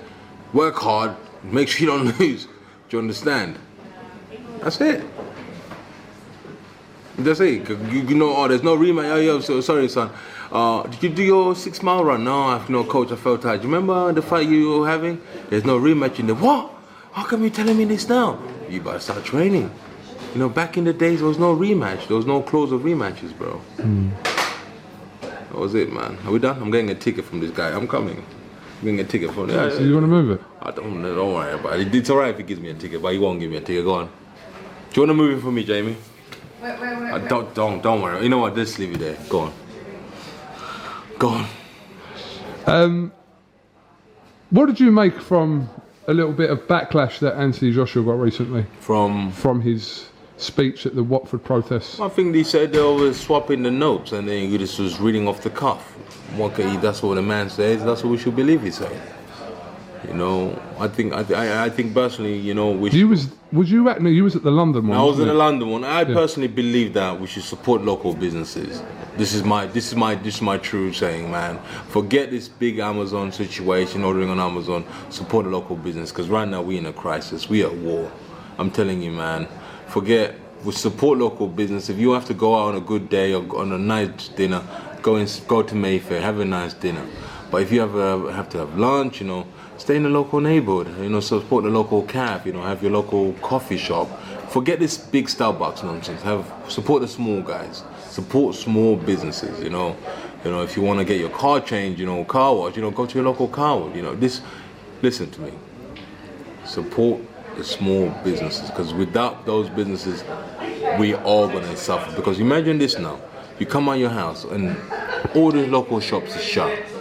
work 0.53 0.77
hard, 0.77 1.15
make 1.43 1.69
sure 1.69 1.81
you 1.81 1.87
don't 1.87 2.19
lose. 2.21 2.45
Do 2.45 2.97
you 2.97 2.99
understand? 2.99 3.59
That's 4.61 4.81
it. 4.81 5.05
That's 7.19 7.41
it. 7.41 7.69
You, 7.69 8.01
you 8.03 8.15
know, 8.15 8.35
oh, 8.35 8.49
there's 8.49 8.63
no 8.63 8.77
rematch. 8.77 9.11
Oh, 9.11 9.17
yo, 9.17 9.41
so 9.41 9.61
sorry, 9.61 9.89
son. 9.89 10.11
Uh, 10.51 10.83
did 10.85 11.03
you 11.03 11.09
do 11.09 11.23
your 11.23 11.55
six 11.55 11.83
mile 11.83 12.05
run? 12.05 12.25
No, 12.25 12.43
I 12.43 12.59
have 12.59 12.71
no 12.71 12.85
coach. 12.85 13.11
I 13.11 13.17
felt 13.17 13.43
tired. 13.43 13.63
Do 13.63 13.69
you 13.69 13.75
remember 13.75 14.13
the 14.13 14.23
fight 14.23 14.49
you 14.49 14.81
were 14.81 14.89
having? 14.89 15.21
There's 15.51 15.65
no 15.65 15.79
rematch 15.79 16.19
in 16.19 16.27
the 16.27 16.35
what? 16.35 16.71
How 17.13 17.25
come 17.25 17.43
you 17.43 17.51
telling 17.51 17.77
me 17.77 17.85
this 17.85 18.09
now? 18.09 18.39
You 18.69 18.81
better 18.81 18.99
start 19.01 19.25
training. 19.25 19.71
You 20.33 20.39
know, 20.39 20.49
back 20.49 20.79
in 20.79 20.85
the 20.85 20.93
days, 20.95 21.19
there 21.19 21.29
was 21.29 21.39
no 21.39 21.55
rematch. 21.55 22.09
There 22.09 22.17
was 22.17 22.27
no 22.27 22.41
clause 22.43 22.73
of 22.73 22.83
rematches, 22.83 23.37
bro. 23.37 23.61
That 25.53 25.59
was 25.59 25.75
it, 25.75 25.93
man. 25.93 26.17
Are 26.25 26.33
we 26.33 26.39
done? 26.39 26.63
I'm 26.63 26.71
getting 26.71 26.89
a 26.89 26.95
ticket 26.95 27.27
from 27.27 27.41
this 27.41 27.51
guy. 27.51 27.69
I'm 27.77 27.87
coming. 27.87 28.17
I'm 28.17 28.85
getting 28.87 29.01
a 29.01 29.05
ticket 29.05 29.33
from. 29.35 29.51
Yeah, 29.51 29.69
So 29.69 29.81
you 29.81 29.93
want 29.93 30.05
to 30.05 30.09
move 30.09 30.31
it? 30.31 30.41
I 30.63 30.71
don't 30.71 31.03
know. 31.03 31.15
Don't 31.15 31.35
worry 31.35 31.53
about 31.53 31.79
it. 31.79 31.95
It's 31.95 32.09
alright 32.09 32.31
if 32.31 32.39
he 32.39 32.43
gives 32.43 32.59
me 32.59 32.71
a 32.71 32.75
ticket, 32.75 33.03
but 33.03 33.13
he 33.13 33.19
won't 33.19 33.39
give 33.39 33.51
me 33.51 33.59
a 33.59 33.61
ticket. 33.61 33.85
Go 33.85 33.97
on. 33.97 34.07
Do 34.07 35.01
you 35.01 35.07
want 35.07 35.11
to 35.11 35.15
move 35.15 35.39
it 35.39 35.43
for 35.43 35.53
me, 35.53 35.63
Jamie? 35.63 35.99
Wait, 36.63 36.81
wait, 36.81 37.01
wait. 37.01 37.11
Uh, 37.13 37.19
don't, 37.29 37.55
don't, 37.55 37.83
don't 37.83 38.01
worry. 38.01 38.23
You 38.23 38.31
know 38.31 38.39
what? 38.39 38.55
Just 38.55 38.79
leave 38.79 38.95
it 38.95 38.99
there. 38.99 39.19
Go 39.29 39.41
on. 39.41 39.53
Go 41.19 41.29
on. 41.29 41.47
Um, 42.65 43.13
what 44.49 44.67
did 44.67 44.81
you 44.81 44.91
make 44.91 45.21
from 45.21 45.69
a 46.09 46.15
little 46.15 46.33
bit 46.33 46.49
of 46.49 46.61
backlash 46.61 47.19
that 47.19 47.37
Anthony 47.37 47.73
Joshua 47.73 48.03
got 48.03 48.13
recently 48.13 48.65
From 48.81 49.31
from 49.33 49.61
his 49.61 50.09
speech 50.43 50.87
at 50.87 50.95
the 50.95 51.03
Watford 51.03 51.45
protests? 51.45 52.01
I 52.01 52.09
think 52.09 52.33
they 52.33 52.43
said 52.45 52.73
they 52.73 52.83
were 52.83 53.13
swapping 53.15 53.63
the 53.63 53.71
notes, 53.71 54.13
and 54.13 54.29
then 54.29 54.51
he 54.51 54.59
just 54.59 54.79
was 54.79 55.01
reading 55.01 55.29
off 55.29 55.43
the 55.43 55.51
cuff. 55.51 55.97
Okay, 56.39 56.77
that's 56.79 57.03
what 57.03 57.17
the 57.17 57.23
man 57.23 57.51
says. 57.51 57.85
That's 57.85 58.03
what 58.03 58.11
we 58.11 58.19
should 58.19 58.37
believe 58.37 58.63
he 58.63 58.71
said. 58.71 59.01
You 60.09 60.15
know, 60.15 60.61
I 60.81 60.89
think 60.89 61.13
I, 61.13 61.23
I, 61.35 61.65
I 61.67 61.71
think 61.71 61.95
personally, 61.95 62.37
you 62.37 62.55
know, 62.55 62.71
we. 62.71 62.91
You 62.91 63.09
was 63.09 63.29
was 63.53 63.71
you 63.71 63.89
at 63.89 64.03
no, 64.03 64.11
you 64.11 64.25
was 64.25 64.35
at 64.35 64.43
the 64.43 64.51
London 64.51 64.89
one? 64.89 64.99
I 64.99 65.03
was 65.03 65.21
in 65.21 65.29
the? 65.29 65.35
London 65.35 65.71
one. 65.71 65.85
I 65.85 66.05
personally 66.05 66.49
believe 66.49 66.95
that 66.95 67.21
we 67.21 67.27
should 67.29 67.45
support 67.45 67.83
local 67.83 68.13
businesses. 68.13 68.83
This 69.17 69.33
is 69.33 69.45
my 69.45 69.67
this 69.67 69.89
is 69.89 69.95
my 69.95 70.17
this 70.17 70.37
is 70.37 70.43
my 70.43 70.59
true 70.59 70.93
saying, 70.93 71.31
man. 71.31 71.59
Forget 71.89 72.31
this 72.31 72.49
big 72.49 72.79
Amazon 72.81 73.31
situation, 73.31 74.03
ordering 74.03 74.31
on 74.31 74.41
Amazon. 74.41 74.85
Support 75.11 75.47
a 75.47 75.51
local 75.51 75.77
business 75.77 76.11
because 76.11 76.29
right 76.29 76.49
now 76.49 76.63
we're 76.63 76.79
in 76.79 76.87
a 76.87 76.93
crisis. 76.93 77.49
We 77.49 77.63
are 77.63 77.69
at 77.69 77.77
war. 77.77 78.11
I'm 78.59 78.71
telling 78.71 79.03
you, 79.03 79.13
man. 79.13 79.47
Forget. 79.93 80.37
We 80.65 80.73
support 80.73 81.19
local 81.19 81.47
business. 81.49 81.91
If 81.91 81.99
you 81.99 82.13
have 82.13 82.25
to 82.25 82.33
go 82.33 82.57
out 82.57 82.69
on 82.69 82.77
a 82.77 82.81
good 82.81 83.11
day 83.11 83.35
or 83.35 83.45
on 83.59 83.73
a 83.73 83.79
nice 83.79 84.29
dinner, 84.29 84.63
go 85.03 85.17
and 85.17 85.41
go 85.47 85.63
to 85.63 85.75
Mayfair, 85.75 86.19
have 86.23 86.41
a 86.41 86.47
nice 86.47 86.73
dinner. 86.73 87.07
But 87.51 87.61
if 87.61 87.71
you 87.71 87.81
have 87.81 87.95
a, 87.95 88.33
have 88.33 88.49
to 88.51 88.59
have 88.59 88.79
lunch, 88.79 89.21
you 89.21 89.27
know, 89.27 89.47
stay 89.77 89.97
in 89.97 90.05
the 90.05 90.09
local 90.09 90.41
neighborhood. 90.41 90.99
You 90.99 91.11
know, 91.11 91.21
support 91.21 91.65
the 91.65 91.69
local 91.69 92.05
cab. 92.05 92.47
You 92.47 92.55
know, 92.55 92.63
have 92.63 92.83
your 92.83 92.91
local 92.91 93.35
coffee 93.35 93.77
shop. 93.77 94.09
Forget 94.49 94.79
this 94.79 94.97
big 94.97 95.27
Starbucks 95.27 95.85
nonsense. 95.85 96.23
Have 96.23 96.51
support 96.69 97.03
the 97.03 97.09
small 97.09 97.43
guys. 97.43 97.83
Support 98.09 98.55
small 98.55 98.97
businesses. 98.97 99.63
You 99.63 99.69
know, 99.69 99.95
you 100.43 100.53
know 100.53 100.63
if 100.63 100.75
you 100.75 100.83
want 100.83 101.01
to 101.01 101.05
get 101.05 101.21
your 101.21 101.29
car 101.29 101.61
changed, 101.61 102.01
you 102.01 102.07
know, 102.07 102.25
car 102.25 102.55
wash. 102.55 102.77
You 102.77 102.83
know, 102.83 102.93
go 102.93 103.05
to 103.05 103.15
your 103.15 103.25
local 103.25 103.47
car 103.47 103.79
wash. 103.79 103.95
You 103.95 104.01
know, 104.01 104.15
this. 104.15 104.41
Listen 105.03 105.31
to 105.33 105.41
me. 105.43 105.53
Support 106.65 107.21
the 107.63 107.69
small 107.69 108.11
businesses 108.25 108.71
because 108.71 108.93
without 108.93 109.47
those 109.47 109.69
businesses, 109.71 110.25
we 110.99 111.15
all 111.15 111.49
gonna 111.49 111.77
suffer. 111.77 112.15
Because 112.17 112.41
imagine 112.41 112.79
this 112.79 112.99
now: 112.99 113.21
you 113.59 113.67
come 113.67 113.89
out 113.89 113.99
your 113.99 114.11
house 114.11 114.45
and 114.45 114.77
all 115.35 115.51
the 115.53 115.67
local 115.67 116.01
shops 116.01 116.37
are 116.37 116.41
shut 116.41 116.93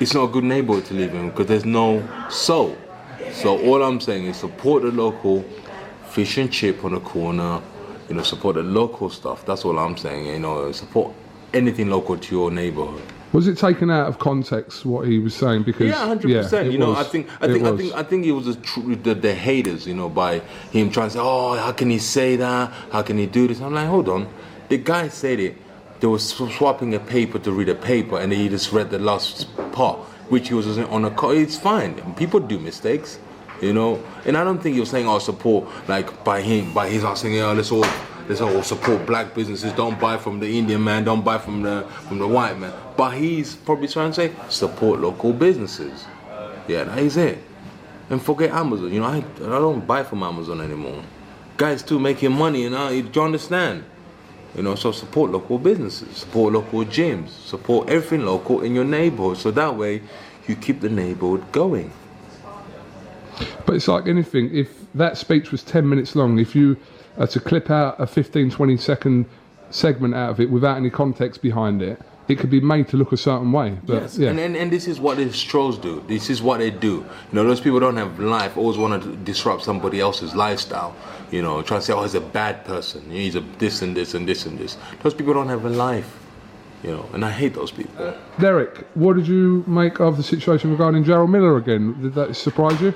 it's 0.00 0.14
not 0.14 0.24
a 0.24 0.28
good 0.28 0.44
neighborhood 0.44 0.84
to 0.86 0.94
live 0.94 1.12
in 1.12 1.30
because 1.30 1.46
there's 1.46 1.64
no 1.64 2.06
soul. 2.30 2.76
So 3.32 3.58
all 3.66 3.82
I'm 3.82 4.00
saying 4.00 4.26
is 4.26 4.36
support 4.36 4.82
the 4.82 4.92
local 4.92 5.42
fish 6.10 6.38
and 6.38 6.52
chip 6.52 6.84
on 6.84 6.92
the 6.92 7.00
corner. 7.00 7.60
You 8.08 8.14
know, 8.14 8.22
support 8.22 8.54
the 8.56 8.62
local 8.62 9.10
stuff. 9.10 9.44
That's 9.44 9.64
all 9.64 9.78
I'm 9.78 9.96
saying. 9.96 10.26
You 10.26 10.38
know, 10.38 10.70
support 10.72 11.12
anything 11.52 11.90
local 11.90 12.16
to 12.16 12.34
your 12.34 12.50
neighborhood. 12.50 13.02
Was 13.32 13.46
it 13.46 13.58
taken 13.58 13.90
out 13.90 14.08
of 14.08 14.18
context 14.18 14.86
what 14.86 15.06
he 15.06 15.18
was 15.18 15.34
saying? 15.34 15.64
Because 15.64 15.86
Yeah, 15.86 16.06
hundred 16.06 16.30
yeah, 16.30 16.42
percent. 16.42 16.72
You 16.72 16.78
know, 16.78 16.90
was. 16.90 17.06
I 17.06 17.10
think, 17.10 17.28
I 17.42 17.46
think, 17.46 17.64
I 17.64 17.76
think, 17.76 17.94
I 17.94 18.02
think 18.02 18.26
it 18.26 18.32
was 18.32 18.46
the, 18.46 18.54
tr- 18.56 18.94
the 18.94 19.14
the 19.14 19.34
haters. 19.34 19.86
You 19.86 19.94
know, 19.94 20.08
by 20.08 20.38
him 20.72 20.90
trying 20.90 21.08
to 21.08 21.14
say, 21.14 21.20
"Oh, 21.20 21.54
how 21.56 21.72
can 21.72 21.90
he 21.90 21.98
say 21.98 22.36
that? 22.36 22.72
How 22.90 23.02
can 23.02 23.18
he 23.18 23.26
do 23.26 23.46
this?" 23.46 23.60
I'm 23.60 23.74
like, 23.74 23.86
hold 23.86 24.08
on. 24.08 24.28
The 24.70 24.78
guy 24.78 25.08
said 25.08 25.40
it. 25.40 25.56
They 26.00 26.06
were 26.06 26.18
sw- 26.18 26.50
swapping 26.56 26.94
a 26.94 27.00
paper 27.00 27.38
to 27.40 27.52
read 27.52 27.68
a 27.68 27.74
paper, 27.74 28.18
and 28.18 28.32
he 28.32 28.48
just 28.48 28.72
read 28.72 28.90
the 28.90 28.98
last 28.98 29.46
part, 29.72 29.98
which 30.30 30.48
he 30.48 30.54
was 30.54 30.78
on 30.78 31.04
a. 31.04 31.10
co- 31.10 31.30
It's 31.30 31.58
fine. 31.58 32.14
People 32.14 32.40
do 32.40 32.58
mistakes. 32.58 33.18
You 33.60 33.72
know, 33.72 34.00
and 34.24 34.36
I 34.36 34.44
don't 34.44 34.62
think 34.62 34.74
he 34.74 34.80
was 34.80 34.88
saying, 34.88 35.06
"Oh, 35.06 35.18
support." 35.18 35.68
Like 35.86 36.24
by 36.24 36.40
him, 36.40 36.72
by 36.72 36.88
his 36.88 37.02
saying, 37.20 37.34
"Yeah, 37.34 37.52
let's 37.52 37.70
all." 37.72 37.84
Let's 38.28 38.42
all 38.42 38.62
support 38.62 39.06
black 39.06 39.34
businesses. 39.34 39.72
Don't 39.72 39.98
buy 39.98 40.18
from 40.18 40.38
the 40.38 40.58
Indian 40.58 40.84
man. 40.84 41.04
Don't 41.04 41.24
buy 41.24 41.38
from 41.38 41.62
the 41.62 41.86
from 42.06 42.18
the 42.18 42.28
white 42.28 42.58
man. 42.58 42.72
But 42.94 43.16
he's 43.16 43.54
probably 43.54 43.88
trying 43.88 44.10
to 44.10 44.14
say 44.14 44.32
support 44.50 45.00
local 45.00 45.32
businesses. 45.32 46.04
Yeah, 46.66 46.84
that 46.84 46.98
is 46.98 47.16
it. 47.16 47.38
And 48.10 48.20
forget 48.20 48.50
Amazon. 48.50 48.92
You 48.92 49.00
know, 49.00 49.06
I, 49.06 49.16
I 49.16 49.58
don't 49.58 49.86
buy 49.86 50.02
from 50.02 50.22
Amazon 50.22 50.60
anymore. 50.60 51.02
Guys 51.56 51.82
too 51.82 51.98
making 51.98 52.32
money, 52.32 52.62
you 52.62 52.70
know, 52.70 52.90
do 52.90 53.10
you 53.12 53.22
understand? 53.22 53.84
You 54.54 54.62
know, 54.62 54.74
so 54.74 54.92
support 54.92 55.30
local 55.30 55.58
businesses, 55.58 56.18
support 56.18 56.52
local 56.52 56.84
gyms, 56.84 57.30
support 57.30 57.88
everything 57.88 58.26
local 58.26 58.60
in 58.62 58.74
your 58.74 58.84
neighborhood. 58.84 59.38
So 59.38 59.50
that 59.52 59.74
way, 59.74 60.02
you 60.46 60.56
keep 60.56 60.80
the 60.80 60.88
neighborhood 60.88 61.50
going. 61.52 61.92
But 63.66 63.76
it's 63.76 63.88
like 63.88 64.06
anything. 64.06 64.54
If 64.54 64.68
that 64.94 65.16
speech 65.16 65.50
was 65.50 65.62
10 65.62 65.88
minutes 65.88 66.14
long, 66.16 66.38
if 66.38 66.54
you 66.54 66.76
are 67.18 67.26
to 67.26 67.40
clip 67.40 67.70
out 67.70 67.96
a 68.00 68.06
15, 68.06 68.50
20 68.50 68.76
second 68.76 69.26
segment 69.70 70.14
out 70.14 70.30
of 70.30 70.40
it 70.40 70.50
without 70.50 70.76
any 70.76 70.90
context 70.90 71.42
behind 71.42 71.82
it, 71.82 72.00
it 72.28 72.38
could 72.38 72.50
be 72.50 72.60
made 72.60 72.88
to 72.88 72.96
look 72.96 73.12
a 73.12 73.16
certain 73.16 73.52
way. 73.52 73.78
But 73.84 74.02
Yes, 74.02 74.18
yeah. 74.18 74.30
and, 74.30 74.38
and 74.38 74.56
and 74.56 74.70
this 74.70 74.86
is 74.86 75.00
what 75.00 75.16
the 75.16 75.32
Stros 75.32 75.78
do. 75.78 76.04
This 76.06 76.28
is 76.28 76.42
what 76.42 76.58
they 76.58 76.70
do. 76.70 76.96
You 76.96 77.04
know, 77.32 77.44
those 77.44 77.60
people 77.60 77.80
don't 77.80 77.96
have 77.96 78.20
life. 78.20 78.56
Always 78.58 78.76
want 78.76 79.02
to 79.02 79.16
disrupt 79.16 79.62
somebody 79.62 79.98
else's 80.00 80.34
lifestyle. 80.34 80.94
You 81.30 81.42
know, 81.42 81.62
try 81.62 81.78
to 81.78 81.82
say, 81.82 81.92
oh, 81.94 82.02
he's 82.02 82.14
a 82.14 82.20
bad 82.20 82.64
person. 82.66 83.10
He's 83.10 83.34
a 83.34 83.40
this 83.58 83.80
and 83.82 83.96
this 83.96 84.14
and 84.14 84.28
this 84.28 84.44
and 84.46 84.58
this. 84.58 84.76
Those 85.02 85.14
people 85.14 85.32
don't 85.34 85.48
have 85.48 85.64
a 85.64 85.70
life. 85.70 86.18
You 86.82 86.90
know, 86.92 87.08
and 87.12 87.24
I 87.24 87.30
hate 87.30 87.54
those 87.54 87.72
people. 87.72 87.92
Uh, 87.98 88.12
Derek, 88.38 88.86
what 88.94 89.16
did 89.16 89.26
you 89.26 89.64
make 89.66 89.98
of 89.98 90.16
the 90.16 90.22
situation 90.22 90.70
regarding 90.70 91.04
Jarrell 91.04 91.28
Miller 91.28 91.56
again? 91.56 92.00
Did 92.00 92.14
that 92.14 92.36
surprise 92.36 92.80
you? 92.80 92.94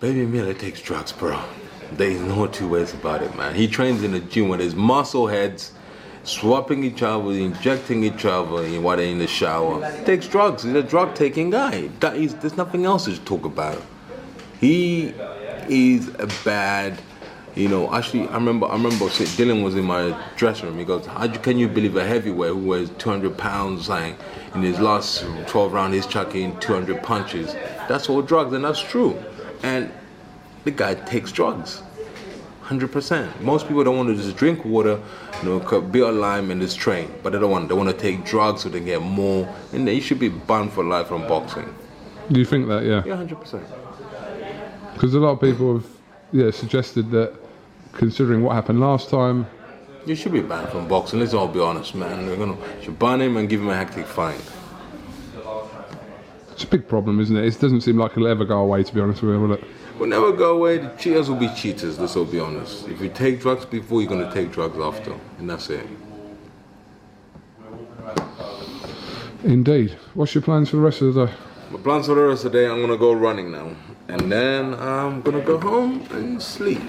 Baby 0.00 0.26
Miller 0.26 0.54
takes 0.54 0.80
drugs, 0.80 1.12
bro. 1.12 1.42
There's 1.92 2.20
no 2.20 2.46
two 2.46 2.68
ways 2.68 2.92
about 2.94 3.22
it, 3.22 3.34
man. 3.36 3.54
He 3.54 3.68
trains 3.68 4.02
in 4.02 4.12
the 4.12 4.20
gym 4.20 4.48
with 4.48 4.60
his 4.60 4.74
muscle 4.74 5.26
heads 5.26 5.72
swapping 6.24 6.82
each 6.82 7.02
other, 7.02 7.30
injecting 7.30 8.02
each 8.02 8.24
other 8.24 8.64
while 8.80 8.96
they're 8.96 9.06
in 9.06 9.18
the 9.18 9.26
shower. 9.26 9.88
He 9.90 10.04
takes 10.04 10.26
drugs. 10.26 10.64
He's 10.64 10.74
a 10.74 10.82
drug 10.82 11.14
taking 11.14 11.50
guy. 11.50 11.88
That 12.00 12.16
is, 12.16 12.34
there's 12.34 12.56
nothing 12.56 12.84
else 12.84 13.04
to 13.04 13.18
talk 13.20 13.44
about. 13.44 13.80
He 14.60 15.14
is 15.68 16.08
a 16.18 16.28
bad 16.44 16.98
you 17.56 17.68
know, 17.68 17.92
actually, 17.94 18.28
I 18.28 18.34
remember, 18.34 18.66
I 18.66 18.74
remember 18.74 19.06
Dylan 19.06 19.64
was 19.64 19.76
in 19.76 19.84
my 19.84 20.14
dressing 20.36 20.68
room. 20.68 20.78
He 20.78 20.84
goes, 20.84 21.06
"How 21.06 21.26
can 21.26 21.56
you 21.56 21.68
believe 21.68 21.96
a 21.96 22.04
heavyweight 22.04 22.50
who 22.50 22.58
weighs 22.58 22.90
200 22.98 23.38
pounds, 23.38 23.88
like 23.88 24.14
in 24.54 24.60
his 24.60 24.78
last 24.78 25.24
12 25.46 25.72
rounds, 25.72 25.94
he's 25.94 26.06
chucking 26.06 26.60
200 26.60 27.02
punches? 27.02 27.54
That's 27.88 28.10
all 28.10 28.20
drugs, 28.20 28.52
and 28.52 28.62
that's 28.62 28.82
true. 28.82 29.16
And 29.62 29.90
the 30.66 30.72
guy 30.72 30.94
takes 30.94 31.30
drugs, 31.32 31.82
100%. 32.64 33.40
Most 33.40 33.68
people 33.68 33.84
don't 33.84 33.96
want 33.96 34.08
to 34.08 34.16
just 34.16 34.36
drink 34.36 34.64
water, 34.64 35.00
you 35.42 35.48
know, 35.48 35.80
beer 35.80 36.10
lime 36.10 36.50
and 36.50 36.60
just 36.60 36.76
train, 36.76 37.08
but 37.22 37.32
they 37.32 37.38
don't 37.38 37.52
want. 37.52 37.68
They 37.68 37.74
want 37.74 37.88
to 37.88 37.96
take 37.96 38.24
drugs 38.24 38.62
so 38.62 38.68
they 38.68 38.80
get 38.80 39.00
more, 39.00 39.48
and 39.72 39.86
they 39.86 40.00
should 40.00 40.18
be 40.18 40.28
banned 40.28 40.72
for 40.72 40.84
life 40.84 41.06
from 41.06 41.22
boxing. 41.28 41.72
Do 42.32 42.40
you 42.40 42.44
think 42.44 42.66
that? 42.66 42.82
Yeah. 42.84 43.02
Yeah, 43.06 43.16
100%. 43.16 43.62
Because 44.92 45.14
a 45.14 45.20
lot 45.20 45.30
of 45.30 45.40
people 45.40 45.74
have, 45.74 45.86
yeah, 46.32 46.50
suggested 46.50 47.10
that 47.12 47.32
considering 47.92 48.42
what 48.42 48.54
happened 48.54 48.80
last 48.80 49.08
time. 49.08 49.46
You 50.04 50.16
should 50.16 50.32
be 50.32 50.40
banned 50.40 50.68
from 50.70 50.88
boxing. 50.88 51.20
Let's 51.20 51.34
all 51.34 51.46
be 51.48 51.60
honest, 51.60 51.94
man. 51.94 52.26
We're 52.26 52.36
gonna 52.36 52.56
should 52.82 52.98
ban 52.98 53.20
him 53.20 53.36
and 53.36 53.48
give 53.48 53.60
him 53.60 53.68
a 53.68 53.76
hectic 53.76 54.06
fine. 54.06 54.40
It's 56.50 56.64
a 56.64 56.66
big 56.66 56.88
problem, 56.88 57.20
isn't 57.20 57.36
it? 57.36 57.44
It 57.44 57.60
doesn't 57.60 57.82
seem 57.82 57.98
like 57.98 58.12
it'll 58.12 58.26
ever 58.26 58.44
go 58.44 58.58
away. 58.58 58.82
To 58.82 58.94
be 58.94 59.00
honest 59.00 59.22
with 59.22 59.34
you, 59.34 59.40
will 59.40 59.52
it? 59.52 59.64
Will 59.98 60.06
never 60.06 60.32
go 60.32 60.56
away. 60.56 60.78
The 60.78 60.88
cheaters 60.98 61.30
will 61.30 61.36
be 61.36 61.48
cheaters. 61.54 61.98
Let's 61.98 62.16
all 62.16 62.24
be 62.26 62.38
honest. 62.38 62.86
If 62.88 63.00
you 63.00 63.08
take 63.08 63.40
drugs 63.40 63.64
before, 63.64 64.02
you're 64.02 64.10
gonna 64.10 64.32
take 64.32 64.52
drugs 64.52 64.78
after, 64.78 65.14
and 65.38 65.48
that's 65.48 65.70
it. 65.70 65.86
Indeed. 69.42 69.96
What's 70.14 70.34
your 70.34 70.42
plans 70.42 70.70
for 70.70 70.76
the 70.76 70.82
rest 70.82 71.00
of 71.00 71.14
the 71.14 71.26
day? 71.26 71.32
My 71.70 71.78
plans 71.78 72.06
for 72.06 72.14
the 72.14 72.22
rest 72.22 72.44
of 72.44 72.52
the 72.52 72.58
day, 72.58 72.68
I'm 72.68 72.80
gonna 72.80 72.96
go 72.96 73.12
running 73.12 73.50
now, 73.50 73.74
and 74.08 74.30
then 74.30 74.74
I'm 74.74 75.22
gonna 75.22 75.40
go 75.40 75.58
home 75.58 76.06
and 76.10 76.42
sleep. 76.42 76.82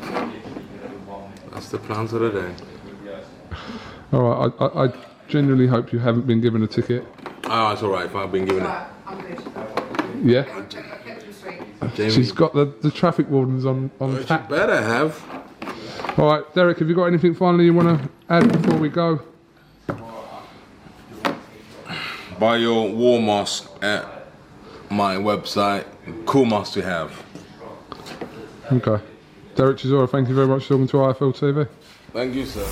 That's 1.51 1.69
the 1.69 1.77
plans 1.77 2.13
of 2.13 2.21
the 2.21 2.29
day. 2.29 2.53
All 4.11 4.21
right. 4.21 4.53
I, 4.59 4.65
I, 4.65 4.85
I 4.85 4.93
genuinely 5.27 5.67
hope 5.67 5.91
you 5.91 5.99
haven't 5.99 6.27
been 6.27 6.41
given 6.41 6.61
a 6.63 6.67
ticket. 6.67 7.05
Oh, 7.45 7.71
it's 7.71 7.83
all 7.83 7.89
right. 7.89 8.05
If 8.05 8.15
I've 8.15 8.31
been 8.31 8.45
given 8.45 8.65
it. 8.65 8.87
Yeah. 10.23 10.96
She's 11.95 12.31
got 12.31 12.53
the, 12.53 12.65
the 12.81 12.91
traffic 12.91 13.29
wardens 13.29 13.65
on 13.65 13.91
on 13.99 14.13
Well, 14.15 14.23
tap. 14.23 14.49
you 14.49 14.55
better 14.55 14.81
have. 14.81 15.23
All 16.17 16.25
right, 16.31 16.53
Derek. 16.55 16.79
Have 16.79 16.89
you 16.89 16.95
got 16.95 17.05
anything 17.05 17.33
finally 17.35 17.65
you 17.65 17.73
want 17.73 18.01
to 18.01 18.09
add 18.29 18.51
before 18.51 18.77
we 18.79 18.89
go? 18.89 19.21
Buy 22.39 22.57
your 22.57 22.89
war 22.89 23.21
mask 23.21 23.69
at 23.81 24.05
my 24.89 25.15
website. 25.15 25.85
Cool 26.25 26.45
mask 26.45 26.73
to 26.73 26.81
have. 26.83 27.23
Okay. 28.71 29.03
Derek 29.55 29.77
Chisora, 29.77 30.07
thank 30.09 30.29
you 30.29 30.35
very 30.35 30.47
much 30.47 30.63
for 30.63 30.69
talking 30.69 30.87
to 30.87 30.97
IFL 30.97 31.33
TV. 31.35 31.67
Thank 32.13 32.35
you, 32.35 32.45
sir. 32.45 32.63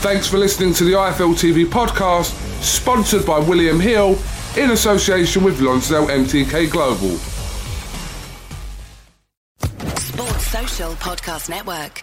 Thanks 0.00 0.26
for 0.28 0.36
listening 0.38 0.72
to 0.74 0.84
the 0.84 0.92
IFL 0.92 1.34
TV 1.34 1.64
podcast, 1.66 2.32
sponsored 2.62 3.24
by 3.26 3.38
William 3.38 3.80
Hill 3.80 4.18
in 4.56 4.70
association 4.70 5.42
with 5.42 5.60
Lonsdale 5.60 6.06
MTK 6.06 6.70
Global. 6.70 7.16
Sports 9.98 10.46
Social 10.46 10.92
Podcast 10.92 11.48
Network. 11.48 12.02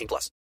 18 0.00 0.08
plus. 0.08 0.30